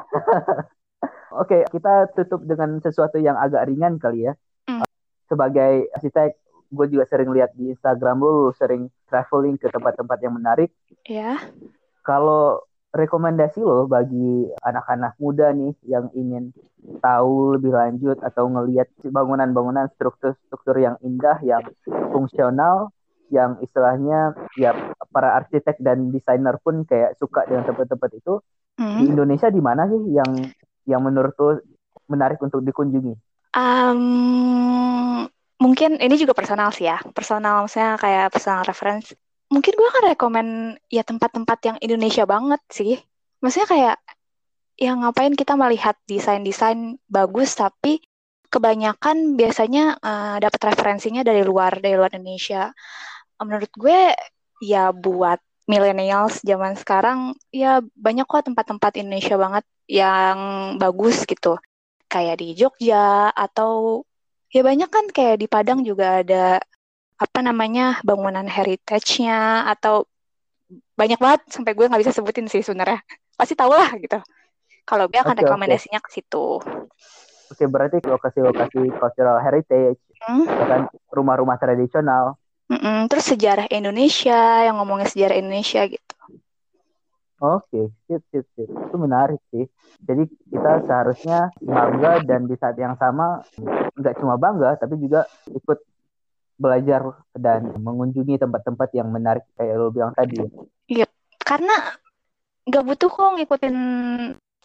Oke, 1.41 1.65
kita 1.71 2.11
tutup 2.13 2.43
dengan 2.43 2.83
sesuatu 2.83 3.17
yang 3.17 3.39
agak 3.39 3.71
ringan 3.71 3.97
kali 3.97 4.27
ya. 4.27 4.35
Hmm. 4.67 4.83
Sebagai 5.31 5.87
arsitek, 5.95 6.35
gue 6.71 6.87
juga 6.91 7.05
sering 7.07 7.31
lihat 7.31 7.55
di 7.55 7.71
Instagram 7.71 8.19
lu, 8.19 8.31
lu 8.51 8.53
sering 8.55 8.91
traveling 9.07 9.57
ke 9.57 9.71
tempat-tempat 9.71 10.19
yang 10.23 10.35
menarik. 10.35 10.71
Ya. 11.07 11.39
Kalau 12.03 12.67
rekomendasi 12.91 13.63
lo 13.63 13.87
bagi 13.87 14.51
anak-anak 14.67 15.15
muda 15.23 15.55
nih 15.55 15.75
yang 15.87 16.11
ingin 16.11 16.51
tahu 16.99 17.55
lebih 17.55 17.71
lanjut 17.71 18.19
atau 18.19 18.51
ngelihat 18.51 18.91
bangunan-bangunan 19.07 19.87
struktur-struktur 19.95 20.75
yang 20.83 20.97
indah, 21.07 21.39
yang 21.47 21.63
fungsional, 22.11 22.91
yang 23.31 23.63
istilahnya 23.63 24.35
ya 24.59 24.75
para 25.15 25.39
arsitek 25.39 25.79
dan 25.79 26.11
desainer 26.11 26.59
pun 26.59 26.83
kayak 26.83 27.15
suka 27.15 27.47
dengan 27.47 27.63
tempat-tempat 27.71 28.11
itu 28.19 28.43
Hmm. 28.81 28.97
di 28.97 29.13
Indonesia 29.13 29.53
di 29.53 29.61
mana 29.61 29.85
sih 29.85 30.01
yang 30.09 30.31
yang 30.89 31.05
menurut 31.05 31.37
lo 31.37 31.61
menarik 32.09 32.41
untuk 32.41 32.65
dikunjungi? 32.65 33.13
Um, 33.53 35.29
mungkin 35.61 36.01
ini 36.01 36.17
juga 36.17 36.33
personal 36.33 36.73
sih 36.73 36.89
ya, 36.89 36.97
personal 37.13 37.69
misalnya 37.69 38.01
kayak 38.01 38.27
personal 38.33 38.65
reference. 38.65 39.13
Mungkin 39.53 39.77
gue 39.77 39.89
akan 39.93 40.05
rekomen 40.17 40.47
ya 40.89 41.05
tempat-tempat 41.05 41.59
yang 41.69 41.77
Indonesia 41.85 42.25
banget 42.25 42.63
sih. 42.73 42.97
Maksudnya 43.45 43.69
kayak 43.69 43.97
yang 44.81 45.05
ngapain 45.05 45.37
kita 45.37 45.61
melihat 45.61 46.01
desain-desain 46.09 46.97
bagus 47.05 47.53
tapi 47.53 48.01
kebanyakan 48.49 49.37
biasanya 49.37 50.01
uh, 50.01 50.37
dapat 50.41 50.73
referensinya 50.73 51.21
dari 51.21 51.45
luar 51.45 51.85
dari 51.85 52.01
luar 52.01 52.17
Indonesia. 52.17 52.73
Menurut 53.45 53.69
gue 53.77 54.17
ya 54.65 54.89
buat 54.89 55.39
millennials 55.71 56.43
zaman 56.43 56.75
sekarang 56.75 57.39
ya 57.55 57.79
banyak 57.95 58.27
kok 58.27 58.51
tempat-tempat 58.51 58.99
Indonesia 58.99 59.39
banget 59.39 59.65
yang 59.87 60.39
bagus 60.83 61.23
gitu. 61.23 61.55
Kayak 62.11 62.43
di 62.43 62.59
Jogja 62.59 63.31
atau 63.31 64.03
ya 64.51 64.67
banyak 64.67 64.91
kan 64.91 65.07
kayak 65.15 65.39
di 65.39 65.47
Padang 65.47 65.87
juga 65.87 66.27
ada 66.27 66.59
apa 67.21 67.39
namanya 67.45 68.03
bangunan 68.03 68.51
heritage-nya 68.51 69.71
atau 69.71 70.11
banyak 70.99 71.21
banget 71.21 71.41
sampai 71.53 71.77
gue 71.77 71.87
nggak 71.87 72.03
bisa 72.03 72.15
sebutin 72.17 72.49
sih 72.49 72.65
sebenarnya 72.65 73.05
pasti 73.37 73.53
tau 73.53 73.71
lah 73.77 73.93
gitu 74.01 74.19
kalau 74.89 75.05
gue 75.07 75.21
akan 75.21 75.37
okay, 75.37 75.45
rekomendasinya 75.45 76.01
okay. 76.01 76.09
ke 76.09 76.17
situ 76.17 76.47
Oke, 77.51 77.67
berarti 77.67 77.99
lokasi-lokasi 78.07 78.95
cultural 78.95 79.43
heritage, 79.43 79.99
hmm? 80.23 80.47
Ya 80.47 80.67
kan 80.71 80.83
rumah-rumah 81.11 81.59
tradisional. 81.59 82.39
Mm-mm, 82.71 83.11
terus 83.11 83.27
sejarah 83.35 83.67
Indonesia, 83.67 84.63
yang 84.63 84.79
ngomongin 84.79 85.11
sejarah 85.11 85.43
Indonesia 85.43 85.83
gitu. 85.91 86.15
Oke, 87.41 87.91
sip, 88.07 88.23
sip, 88.31 88.47
sip. 88.55 88.69
Itu 88.69 88.97
menarik 89.01 89.41
sih. 89.51 89.67
Jadi 90.05 90.29
kita 90.53 90.85
seharusnya 90.87 91.51
bangga 91.59 92.23
dan 92.23 92.47
di 92.47 92.55
saat 92.55 92.77
yang 92.79 92.95
sama 93.01 93.43
nggak 93.97 94.15
cuma 94.23 94.37
bangga, 94.37 94.77
tapi 94.79 95.01
juga 95.01 95.27
ikut 95.51 95.79
belajar 96.61 97.25
dan 97.33 97.73
mengunjungi 97.81 98.37
tempat-tempat 98.37 98.89
yang 98.93 99.09
menarik 99.09 99.49
kayak 99.57 99.75
lo 99.81 99.89
bilang 99.89 100.13
tadi. 100.13 100.37
Iya, 100.93 101.09
karena 101.41 101.97
nggak 102.69 102.85
butuh 102.85 103.09
kok 103.09 103.35
ngikutin 103.41 103.77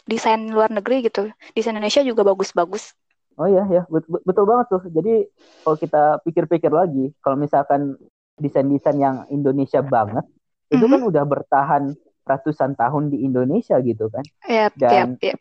desain 0.04 0.44
luar 0.52 0.68
negeri 0.68 1.08
gitu. 1.08 1.32
Desain 1.56 1.74
Indonesia 1.74 2.04
juga 2.04 2.22
bagus-bagus. 2.28 2.92
Oh 3.36 3.44
iya 3.44 3.68
ya, 3.68 3.82
betul, 3.92 4.24
betul 4.24 4.44
banget 4.48 4.66
tuh. 4.72 4.82
Jadi 4.88 5.28
kalau 5.60 5.76
kita 5.76 6.02
pikir-pikir 6.24 6.72
lagi, 6.72 7.12
kalau 7.20 7.36
misalkan 7.36 8.00
desain-desain 8.40 8.96
yang 8.96 9.28
Indonesia 9.28 9.84
banget, 9.84 10.24
mm-hmm. 10.24 10.74
itu 10.76 10.84
kan 10.88 11.00
udah 11.04 11.24
bertahan 11.28 11.82
ratusan 12.24 12.74
tahun 12.80 13.12
di 13.12 13.28
Indonesia 13.28 13.76
gitu 13.84 14.08
kan. 14.08 14.24
Yep, 14.48 14.72
dan 14.80 15.20
yep, 15.20 15.36
yep. 15.36 15.38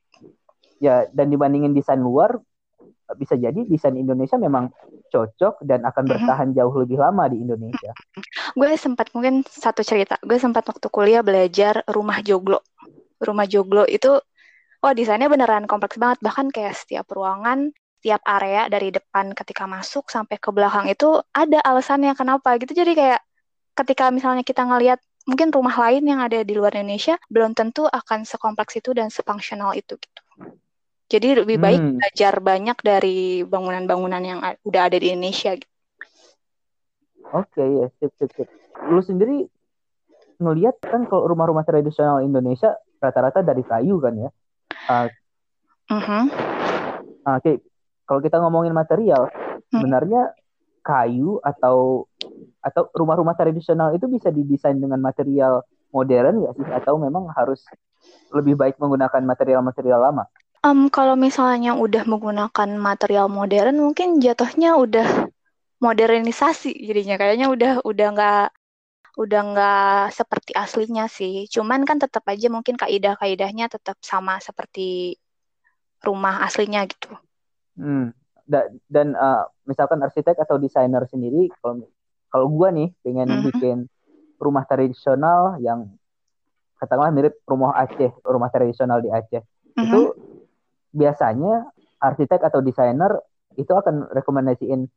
ya 0.83 0.95
dan 1.15 1.31
dibandingin 1.31 1.71
desain 1.71 2.03
luar, 2.03 2.35
bisa 3.15 3.39
jadi 3.39 3.63
desain 3.63 3.95
Indonesia 3.95 4.35
memang 4.35 4.75
cocok 5.07 5.63
dan 5.63 5.87
akan 5.87 6.03
bertahan 6.03 6.51
mm-hmm. 6.51 6.59
jauh 6.59 6.75
lebih 6.75 6.99
lama 6.99 7.31
di 7.31 7.39
Indonesia. 7.39 7.95
Gue 8.59 8.75
sempat 8.75 9.07
mungkin 9.15 9.47
satu 9.47 9.87
cerita, 9.87 10.19
gue 10.19 10.35
sempat 10.35 10.67
waktu 10.67 10.87
kuliah 10.91 11.23
belajar 11.23 11.79
rumah 11.87 12.19
joglo. 12.19 12.59
Rumah 13.23 13.47
joglo 13.47 13.87
itu, 13.87 14.19
oh 14.83 14.91
desainnya 14.91 15.31
beneran 15.31 15.63
kompleks 15.63 15.95
banget, 15.95 16.19
bahkan 16.19 16.51
kayak 16.51 16.75
setiap 16.75 17.07
ruangan, 17.15 17.71
setiap 18.05 18.21
area 18.21 18.69
dari 18.69 18.93
depan 18.93 19.33
ketika 19.33 19.65
masuk 19.65 20.13
sampai 20.13 20.37
ke 20.37 20.53
belakang 20.53 20.85
itu 20.85 21.25
ada 21.33 21.57
alasannya 21.65 22.13
kenapa 22.13 22.53
gitu. 22.61 22.77
Jadi 22.77 22.93
kayak 22.93 23.17
ketika 23.73 24.13
misalnya 24.13 24.45
kita 24.45 24.61
ngelihat 24.61 25.01
mungkin 25.25 25.49
rumah 25.49 25.73
lain 25.73 26.05
yang 26.05 26.21
ada 26.21 26.45
di 26.45 26.53
luar 26.53 26.77
Indonesia 26.77 27.17
belum 27.33 27.57
tentu 27.57 27.89
akan 27.89 28.29
sekompleks 28.29 28.77
itu 28.77 28.93
dan 28.93 29.09
sefungsional 29.09 29.73
itu 29.73 29.97
gitu. 29.97 30.21
Jadi 31.09 31.41
lebih 31.41 31.57
baik 31.57 31.81
hmm. 31.81 31.97
belajar 31.97 32.33
banyak 32.45 32.77
dari 32.85 33.41
bangunan-bangunan 33.41 34.21
yang 34.21 34.39
udah 34.61 34.81
ada 34.85 35.01
di 35.01 35.09
Indonesia. 35.09 35.57
Gitu. 35.57 35.73
Oke 37.33 37.57
okay, 37.57 37.67
ya, 37.73 37.87
sip, 37.97 38.13
sip, 38.21 38.29
sip. 38.37 38.47
Lu 38.85 39.01
sendiri 39.01 39.49
ngelihat 40.37 40.77
kan 40.77 41.09
kalau 41.09 41.25
rumah-rumah 41.25 41.65
tradisional 41.65 42.21
Indonesia 42.21 42.77
rata-rata 43.01 43.41
dari 43.41 43.65
kayu 43.65 43.97
kan 43.97 44.13
ya. 44.13 44.29
Uh, 44.93 45.09
uh-huh. 45.89 46.25
Oke, 47.25 47.41
okay. 47.41 47.55
Kalau 48.05 48.21
kita 48.21 48.37
ngomongin 48.41 48.73
material, 48.73 49.29
hmm. 49.29 49.69
sebenarnya 49.73 50.33
kayu 50.85 51.41
atau 51.41 52.05
atau 52.61 52.83
rumah-rumah 52.93 53.33
tradisional 53.33 53.93
itu 53.97 54.05
bisa 54.05 54.29
didesain 54.29 54.77
dengan 54.77 55.01
material 55.01 55.65
modern 55.89 56.45
nggak 56.45 56.53
sih? 56.57 56.67
Atau 56.69 57.01
memang 57.01 57.29
harus 57.33 57.65
lebih 58.29 58.53
baik 58.53 58.77
menggunakan 58.77 59.21
material-material 59.25 59.99
lama? 59.99 60.25
Um, 60.65 60.89
kalau 60.89 61.13
misalnya 61.13 61.77
udah 61.77 62.09
menggunakan 62.09 62.69
material 62.77 63.29
modern, 63.29 63.77
mungkin 63.81 64.17
jatuhnya 64.17 64.77
udah 64.77 65.29
modernisasi 65.77 66.73
jadinya 66.73 67.19
kayaknya 67.19 67.51
udah 67.51 67.73
udah 67.85 68.07
nggak 68.15 68.47
udah 69.15 69.41
nggak 69.53 70.01
seperti 70.11 70.51
aslinya 70.57 71.05
sih. 71.05 71.45
Cuman 71.47 71.85
kan 71.85 72.01
tetap 72.01 72.25
aja 72.27 72.49
mungkin 72.49 72.75
kaidah-kaidahnya 72.75 73.69
tetap 73.71 73.97
sama 74.01 74.41
seperti 74.41 75.17
rumah 76.03 76.43
aslinya 76.43 76.83
gitu. 76.89 77.13
Hmm. 77.75 78.11
Da 78.45 78.69
dan 78.87 79.17
uh, 79.17 79.49
misalkan 79.65 79.99
arsitek 80.05 80.37
atau 80.37 80.61
desainer 80.61 81.01
sendiri, 81.09 81.49
kalau 81.59 81.89
kalau 82.29 82.47
gua 82.51 82.69
nih 82.69 82.93
pengen 83.01 83.27
mm 83.27 83.35
-hmm. 83.41 83.45
bikin 83.51 83.77
rumah 84.37 84.67
tradisional 84.69 85.57
yang 85.63 85.89
katakanlah 86.77 87.09
mirip 87.15 87.39
rumah 87.47 87.73
Aceh, 87.73 88.11
rumah 88.21 88.51
tradisional 88.53 89.01
di 89.01 89.09
Aceh, 89.09 89.41
mm 89.41 89.47
-hmm. 89.75 89.83
itu 89.83 90.01
biasanya 90.95 91.67
arsitek 91.99 92.45
atau 92.45 92.61
desainer 92.61 93.17
itu 93.55 93.71
akan 93.71 94.11
rekomendasiin 94.11 94.87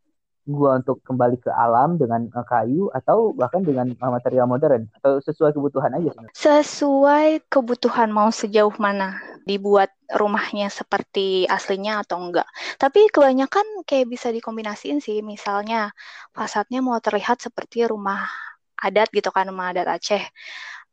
gua 0.49 0.81
untuk 0.81 1.05
kembali 1.05 1.37
ke 1.45 1.53
alam 1.53 2.01
dengan 2.01 2.33
uh, 2.33 2.43
kayu 2.49 2.89
atau 2.97 3.37
bahkan 3.37 3.61
dengan 3.61 3.93
uh, 4.01 4.11
material 4.11 4.49
modern 4.49 4.89
atau 4.99 5.21
sesuai 5.21 5.53
kebutuhan 5.53 5.93
aja 5.93 6.09
sebenarnya. 6.17 6.35
Sesuai 6.35 7.29
kebutuhan 7.53 8.09
mau 8.09 8.33
sejauh 8.33 8.73
mana 8.81 9.21
dibuat 9.45 9.93
rumahnya 10.09 10.73
seperti 10.73 11.45
aslinya 11.45 12.01
atau 12.01 12.17
enggak. 12.21 12.49
Tapi 12.81 13.13
kebanyakan 13.13 13.85
kayak 13.85 14.09
bisa 14.09 14.33
dikombinasiin 14.33 15.05
sih. 15.05 15.21
Misalnya 15.21 15.93
fasadnya 16.33 16.81
mau 16.81 16.97
terlihat 17.01 17.45
seperti 17.45 17.85
rumah 17.85 18.25
adat 18.81 19.13
gitu 19.13 19.29
kan 19.29 19.49
rumah 19.53 19.77
adat 19.77 19.89
Aceh. 20.01 20.25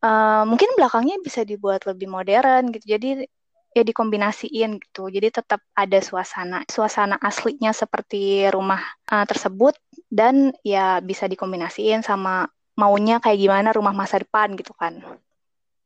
Uh, 0.03 0.43
mungkin 0.45 0.69
belakangnya 0.75 1.17
bisa 1.23 1.47
dibuat 1.47 1.87
lebih 1.87 2.11
modern 2.11 2.75
gitu. 2.75 2.85
Jadi 2.99 3.09
ya 3.75 3.83
dikombinasiin 3.83 4.79
gitu. 4.79 5.11
Jadi 5.11 5.27
tetap 5.35 5.59
ada 5.75 5.99
suasana 5.99 6.63
suasana 6.71 7.19
aslinya 7.19 7.75
seperti 7.75 8.47
rumah 8.47 8.79
uh, 9.11 9.27
tersebut 9.27 9.75
dan 10.07 10.55
ya 10.63 11.03
bisa 11.03 11.27
dikombinasiin 11.27 11.99
sama 11.99 12.47
maunya 12.79 13.19
kayak 13.19 13.39
gimana 13.39 13.69
rumah 13.75 13.91
masa 13.91 14.23
depan 14.23 14.55
gitu 14.55 14.71
kan. 14.71 15.03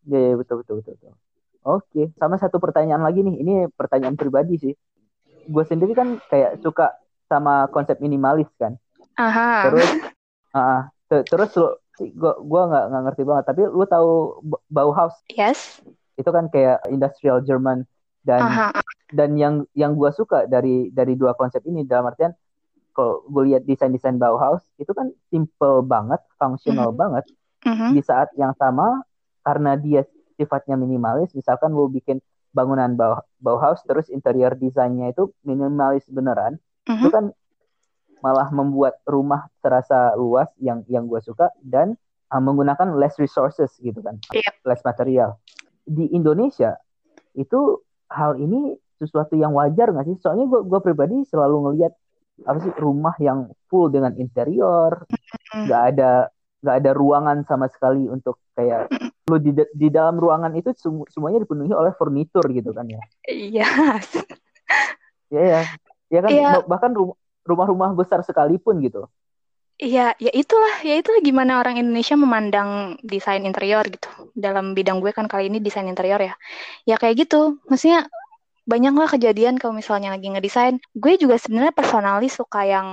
Iya 0.05 0.19
ya, 0.21 0.33
betul 0.37 0.61
betul 0.61 0.85
betul. 0.85 0.93
betul. 1.01 1.13
Oke, 1.59 2.01
sama 2.15 2.39
satu 2.39 2.61
pertanyaan 2.61 3.03
lagi 3.03 3.19
nih. 3.25 3.35
Ini 3.41 3.53
pertanyaan 3.73 4.15
pribadi 4.15 4.55
sih. 4.61 4.73
Gue 5.49 5.65
sendiri 5.65 5.91
kan 5.97 6.21
kayak 6.29 6.61
suka 6.61 6.93
sama 7.25 7.67
konsep 7.73 7.97
minimalis 7.99 8.47
kan. 8.55 8.77
Aha. 9.17 9.67
Terus 9.67 9.89
uh, 10.53 10.81
terus 11.09 11.51
lu 11.57 11.67
gue 11.99 12.33
gua 12.47 12.61
nggak 12.71 12.85
nggak 12.89 13.03
ngerti 13.11 13.23
banget 13.27 13.43
tapi 13.51 13.61
lu 13.67 13.83
tahu 13.83 14.39
Bauhaus 14.71 15.19
yes 15.27 15.83
itu 16.19 16.29
kan 16.29 16.51
kayak 16.51 16.83
industrial 16.91 17.39
German 17.39 17.87
dan 18.27 18.43
Aha. 18.43 18.69
dan 19.15 19.39
yang 19.39 19.63
yang 19.71 19.95
gue 19.95 20.11
suka 20.11 20.43
dari 20.51 20.91
dari 20.91 21.15
dua 21.15 21.31
konsep 21.39 21.63
ini 21.63 21.87
dalam 21.87 22.11
artian 22.11 22.35
kalau 22.91 23.23
gue 23.31 23.55
lihat 23.55 23.63
desain 23.63 23.95
desain 23.95 24.19
Bauhaus 24.19 24.59
itu 24.75 24.91
kan 24.91 25.07
simple 25.31 25.87
banget, 25.87 26.19
fungsional 26.35 26.91
mm-hmm. 26.91 26.99
banget. 26.99 27.25
Mm-hmm. 27.63 27.89
Di 27.95 28.01
saat 28.03 28.27
yang 28.35 28.51
sama 28.59 29.07
karena 29.39 29.79
dia 29.79 30.03
sifatnya 30.35 30.75
minimalis, 30.75 31.31
misalkan 31.31 31.71
lo 31.71 31.87
bikin 31.87 32.19
bangunan 32.51 32.99
Bauhaus 33.39 33.79
terus 33.87 34.11
interior 34.11 34.51
desainnya 34.51 35.15
itu 35.15 35.31
minimalis 35.47 36.03
beneran, 36.11 36.59
mm-hmm. 36.59 36.99
itu 36.99 37.07
kan 37.07 37.25
malah 38.19 38.51
membuat 38.51 38.99
rumah 39.07 39.47
terasa 39.63 40.11
luas 40.19 40.51
yang 40.59 40.83
yang 40.91 41.07
gue 41.07 41.23
suka 41.23 41.55
dan 41.63 41.95
uh, 42.35 42.41
menggunakan 42.43 42.99
less 42.99 43.15
resources 43.15 43.71
gitu 43.79 44.03
kan, 44.03 44.19
yep. 44.35 44.59
less 44.67 44.83
material 44.83 45.39
di 45.89 46.05
Indonesia 46.13 46.77
itu 47.33 47.81
hal 48.13 48.37
ini 48.37 48.77
sesuatu 49.01 49.33
yang 49.33 49.57
wajar 49.57 49.89
nggak 49.89 50.05
sih? 50.05 50.17
Soalnya 50.21 50.45
gue 50.45 50.61
gue 50.69 50.79
pribadi 50.85 51.25
selalu 51.25 51.55
ngelihat 51.65 51.93
apa 52.45 52.57
sih 52.63 52.71
rumah 52.79 53.15
yang 53.19 53.51
full 53.67 53.89
dengan 53.89 54.13
interior, 54.15 55.03
nggak 55.51 55.83
ada 55.95 56.29
nggak 56.59 56.75
ada 56.83 56.91
ruangan 56.91 57.37
sama 57.47 57.71
sekali 57.71 58.05
untuk 58.05 58.39
kayak 58.53 58.91
lu 59.31 59.37
di 59.39 59.51
di 59.75 59.87
dalam 59.87 60.19
ruangan 60.19 60.51
itu 60.55 60.75
semu, 60.75 61.07
semuanya 61.07 61.41
dipenuhi 61.43 61.71
oleh 61.71 61.95
furnitur 61.95 62.45
gitu 62.51 62.71
kan 62.75 62.85
ya? 62.87 63.01
Iya. 63.27 63.69
Iya 65.29 65.43
ya, 65.45 65.61
ya 66.09 66.19
kan 66.25 66.29
ya. 66.33 66.51
bahkan 66.65 66.91
rumah-rumah 67.45 67.93
besar 67.93 68.25
sekalipun 68.25 68.81
gitu. 68.81 69.05
Iya, 69.79 70.11
ya 70.19 70.31
itulah, 70.35 70.83
ya 70.83 70.99
itu 70.99 71.07
gimana 71.23 71.63
orang 71.63 71.79
Indonesia 71.79 72.19
memandang 72.19 72.99
desain 72.99 73.39
interior 73.47 73.87
gitu. 73.87 74.11
Dalam 74.35 74.75
bidang 74.75 74.99
gue 74.99 75.15
kan 75.15 75.23
kali 75.31 75.47
ini 75.47 75.63
desain 75.63 75.87
interior 75.87 76.19
ya. 76.19 76.35
Ya 76.83 76.99
kayak 76.99 77.15
gitu. 77.23 77.55
Maksudnya 77.63 78.11
banyak 78.67 78.93
lah 78.99 79.07
kejadian 79.07 79.55
kalau 79.55 79.71
misalnya 79.71 80.11
lagi 80.11 80.27
ngedesain. 80.27 80.83
Gue 80.91 81.15
juga 81.15 81.39
sebenarnya 81.39 81.71
personalis 81.71 82.35
suka 82.35 82.67
yang 82.67 82.87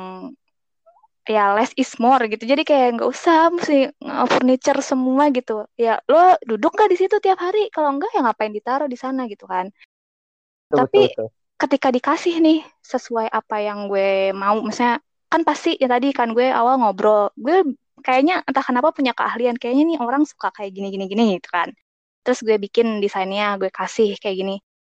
ya 1.26 1.58
less 1.58 1.74
is 1.74 1.90
more 1.98 2.22
gitu. 2.30 2.46
Jadi 2.46 2.62
kayak 2.62 3.02
nggak 3.02 3.10
usah 3.10 3.50
mesti 3.50 3.90
furniture 4.30 4.78
semua 4.78 5.26
gitu. 5.34 5.66
Ya 5.74 5.98
lo 6.06 6.38
duduk 6.46 6.70
nggak 6.70 6.90
di 6.94 6.96
situ 7.02 7.18
tiap 7.18 7.42
hari? 7.42 7.66
Kalau 7.74 7.98
enggak 7.98 8.14
ya 8.14 8.22
ngapain 8.22 8.54
ditaruh 8.54 8.86
di 8.86 8.94
sana 8.94 9.26
gitu 9.26 9.42
kan. 9.50 9.74
Betul, 10.70 10.78
Tapi 10.78 11.02
betul, 11.02 11.26
betul. 11.26 11.28
ketika 11.58 11.88
dikasih 11.90 12.34
nih 12.38 12.58
sesuai 12.78 13.26
apa 13.26 13.58
yang 13.58 13.90
gue 13.90 14.30
mau, 14.38 14.62
misalnya 14.62 15.02
kan 15.26 15.42
pasti 15.42 15.74
ya 15.76 15.90
tadi 15.90 16.14
kan 16.14 16.32
gue 16.32 16.48
awal 16.48 16.78
ngobrol 16.78 17.34
gue 17.34 17.76
kayaknya 18.06 18.46
entah 18.46 18.62
kenapa 18.62 18.94
punya 18.94 19.10
keahlian 19.16 19.58
kayaknya 19.58 19.96
nih 19.96 19.98
orang 19.98 20.22
suka 20.22 20.54
kayak 20.54 20.70
gini 20.76 20.94
gini 20.94 21.04
gini 21.10 21.24
gitu 21.40 21.48
kan. 21.50 21.74
Terus 22.22 22.42
gue 22.42 22.56
bikin 22.58 23.02
desainnya 23.02 23.58
gue 23.58 23.70
kasih 23.70 24.14
kayak 24.18 24.36
gini. 24.38 24.56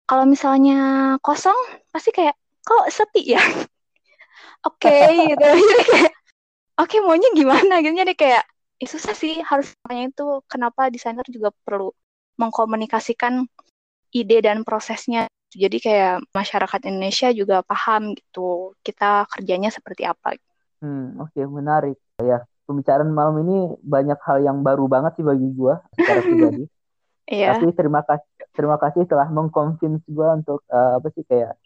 Kalau 0.07 0.23
misalnya 0.23 0.78
kosong 1.19 1.55
pasti 1.91 2.11
kayak 2.15 2.36
kok 2.63 2.86
sepi 2.91 3.36
ya? 3.36 3.39
Oke 4.67 4.91
okay, 4.91 5.32
gitu. 5.32 5.47
Jadi 5.71 5.84
kayak 5.88 6.13
oke 6.78 6.89
okay, 6.89 6.99
maunya 7.03 7.30
gimana? 7.32 7.80
Gitu. 7.80 7.95
Jadi 7.95 8.13
kayak 8.17 8.43
ya 8.78 8.88
susah 8.88 9.15
sih 9.17 9.39
harus 9.41 9.73
makanya 9.86 10.13
itu 10.13 10.25
kenapa 10.45 10.93
desainer 10.93 11.25
juga 11.32 11.49
perlu 11.65 11.89
mengkomunikasikan 12.38 13.49
ide 14.13 14.38
dan 14.45 14.61
prosesnya 14.61 15.25
jadi 15.58 15.78
kayak 15.82 16.16
masyarakat 16.30 16.82
Indonesia 16.86 17.34
juga 17.34 17.66
paham 17.66 18.14
gitu 18.14 18.78
kita 18.86 19.26
kerjanya 19.34 19.74
seperti 19.74 20.05
apa. 20.05 20.38
Hmm, 20.78 21.18
oke 21.18 21.34
okay, 21.34 21.43
menarik 21.49 21.97
ya 22.22 22.45
pembicaraan 22.70 23.10
malam 23.10 23.41
ini 23.41 23.74
banyak 23.82 24.20
hal 24.22 24.45
yang 24.45 24.62
baru 24.62 24.86
banget 24.86 25.18
sih 25.18 25.26
bagi 25.26 25.49
gue 25.49 25.74
secara 25.97 26.22
pribadi. 26.30 26.64
Iya. 27.28 27.58
Tapi 27.58 27.74
terima 27.74 28.05
kasih 28.05 28.30
terima 28.53 28.78
kasih 28.78 29.03
telah 29.10 29.28
mengconvince 29.34 30.05
gue 30.05 30.28
untuk 30.38 30.62
uh, 30.70 31.01
apa 31.01 31.10
sih 31.18 31.26
kayak 31.26 31.58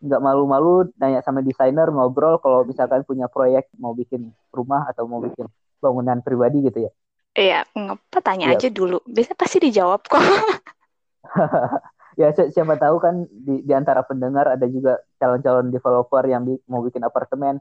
nggak 0.00 0.20
malu-malu 0.20 0.92
nanya 1.00 1.24
sama 1.24 1.40
desainer 1.40 1.88
ngobrol 1.88 2.36
kalau 2.40 2.64
misalkan 2.68 3.04
punya 3.04 3.28
proyek 3.32 3.68
mau 3.80 3.96
bikin 3.96 4.32
rumah 4.52 4.84
atau 4.88 5.08
mau 5.08 5.20
bikin 5.20 5.48
bangunan 5.80 6.20
pribadi 6.20 6.62
gitu 6.68 6.86
ya. 6.86 6.92
Iya, 7.30 7.60
ngapa 7.72 8.18
tanya 8.20 8.52
yep. 8.52 8.58
Iya. 8.58 8.68
aja 8.68 8.68
dulu. 8.74 8.98
Biasanya 9.06 9.38
pasti 9.38 9.58
dijawab 9.62 10.02
kok. 10.04 10.20
ya 12.20 12.28
si 12.36 12.52
siapa 12.52 12.76
tahu 12.76 13.00
kan 13.00 13.24
di, 13.32 13.64
di 13.64 13.72
antara 13.72 14.04
pendengar 14.04 14.44
ada 14.52 14.68
juga 14.68 15.00
calon-calon 15.16 15.72
developer 15.72 16.20
yang 16.28 16.44
bi 16.44 16.60
mau 16.68 16.84
bikin 16.84 17.00
apartemen. 17.00 17.56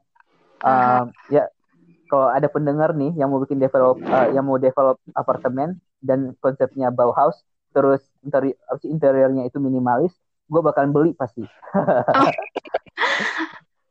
Uh, 0.59 1.07
ya 1.31 1.47
kalau 2.11 2.27
ada 2.27 2.51
pendengar 2.51 2.91
nih 2.91 3.15
yang 3.15 3.31
mau 3.31 3.39
bikin 3.39 3.63
develop 3.63 4.03
uh, 4.03 4.27
yang 4.35 4.43
mau 4.43 4.59
develop 4.59 4.99
apartemen 5.15 5.79
dan 6.03 6.35
konsepnya 6.43 6.91
Bauhaus 6.91 7.39
terus 7.71 8.03
interi 8.19 8.51
interiornya 8.83 9.47
itu 9.47 9.63
minimalis, 9.63 10.11
gue 10.51 10.59
bakalan 10.59 10.91
beli 10.91 11.11
pasti. 11.15 11.45
Oke. 12.25 12.35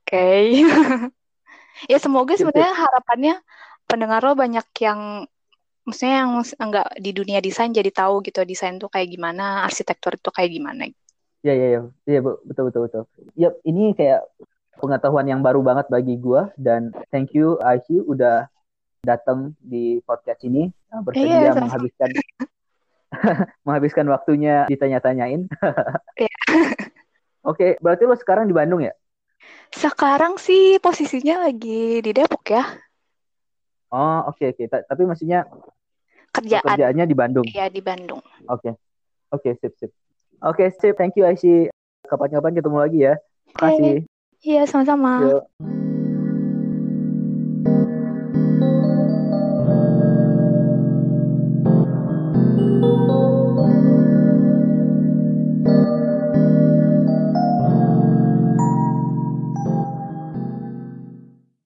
Okay. 0.05 0.67
ya 1.93 1.97
semoga 1.97 2.37
sebenarnya 2.37 2.75
harapannya 2.75 3.35
pendengar 3.89 4.21
lo 4.21 4.37
banyak 4.37 4.67
yang 4.85 5.25
maksudnya 5.89 6.21
yang 6.21 6.33
enggak 6.61 6.89
di 7.01 7.11
dunia 7.17 7.41
desain 7.41 7.73
jadi 7.73 7.89
tahu 7.89 8.21
gitu 8.21 8.45
desain 8.45 8.77
tuh 8.77 8.93
kayak 8.93 9.09
gimana, 9.09 9.65
arsitektur 9.65 10.21
itu 10.21 10.29
kayak 10.29 10.53
gimana. 10.53 10.93
Iya 11.41 11.55
iya 11.57 11.67
iya, 11.73 11.81
iya 12.05 12.21
betul 12.21 12.69
betul 12.69 12.81
betul. 12.85 13.03
Yap, 13.41 13.57
ini 13.65 13.97
kayak 13.97 14.29
pengetahuan 14.77 15.25
yang 15.25 15.41
baru 15.41 15.65
banget 15.65 15.89
bagi 15.89 16.21
gue 16.21 16.53
dan 16.61 16.93
thank 17.09 17.33
you 17.33 17.57
Aisyah 17.65 18.05
udah 18.05 18.37
datang 19.03 19.57
di 19.59 20.05
podcast 20.05 20.45
ini 20.45 20.69
bersedia 21.03 21.51
iya, 21.51 21.53
menghabiskan 21.57 22.11
menghabiskan 23.67 24.07
waktunya 24.13 24.69
ditanya-tanyain. 24.69 25.49
Iya. 26.19 26.37
Oke, 27.49 27.81
berarti 27.81 28.05
lo 28.05 28.19
sekarang 28.19 28.45
di 28.45 28.53
Bandung 28.53 28.85
ya? 28.85 28.93
Sekarang 29.73 30.37
sih 30.37 30.77
posisinya 30.83 31.49
lagi 31.49 32.03
di 32.05 32.11
Depok 32.13 32.45
ya. 32.53 32.67
Oh, 33.89 34.29
oke 34.29 34.45
okay, 34.45 34.53
oke. 34.53 34.65
Okay. 34.69 34.85
Tapi 34.85 35.03
maksudnya 35.09 35.49
kerjaan 36.33 36.65
kerjaannya 36.65 37.05
di 37.09 37.17
Bandung. 37.17 37.47
Iya 37.49 37.67
di 37.73 37.81
Bandung. 37.83 38.21
Oke. 38.49 38.73
Okay. 38.73 38.73
Oke, 39.29 39.53
okay, 39.53 39.53
sip 39.61 39.73
sip. 39.77 39.93
Oke, 40.41 40.65
okay, 40.65 40.69
sip. 40.73 40.95
Thank 40.97 41.21
you 41.21 41.29
Aisyah. 41.29 41.69
Kapan-kapan 42.09 42.57
ketemu 42.57 42.79
lagi 42.81 42.99
ya. 43.05 43.15
Terima 43.53 43.61
kasih. 43.61 43.97
Iya, 44.41 44.63
sama-sama. 44.65 45.45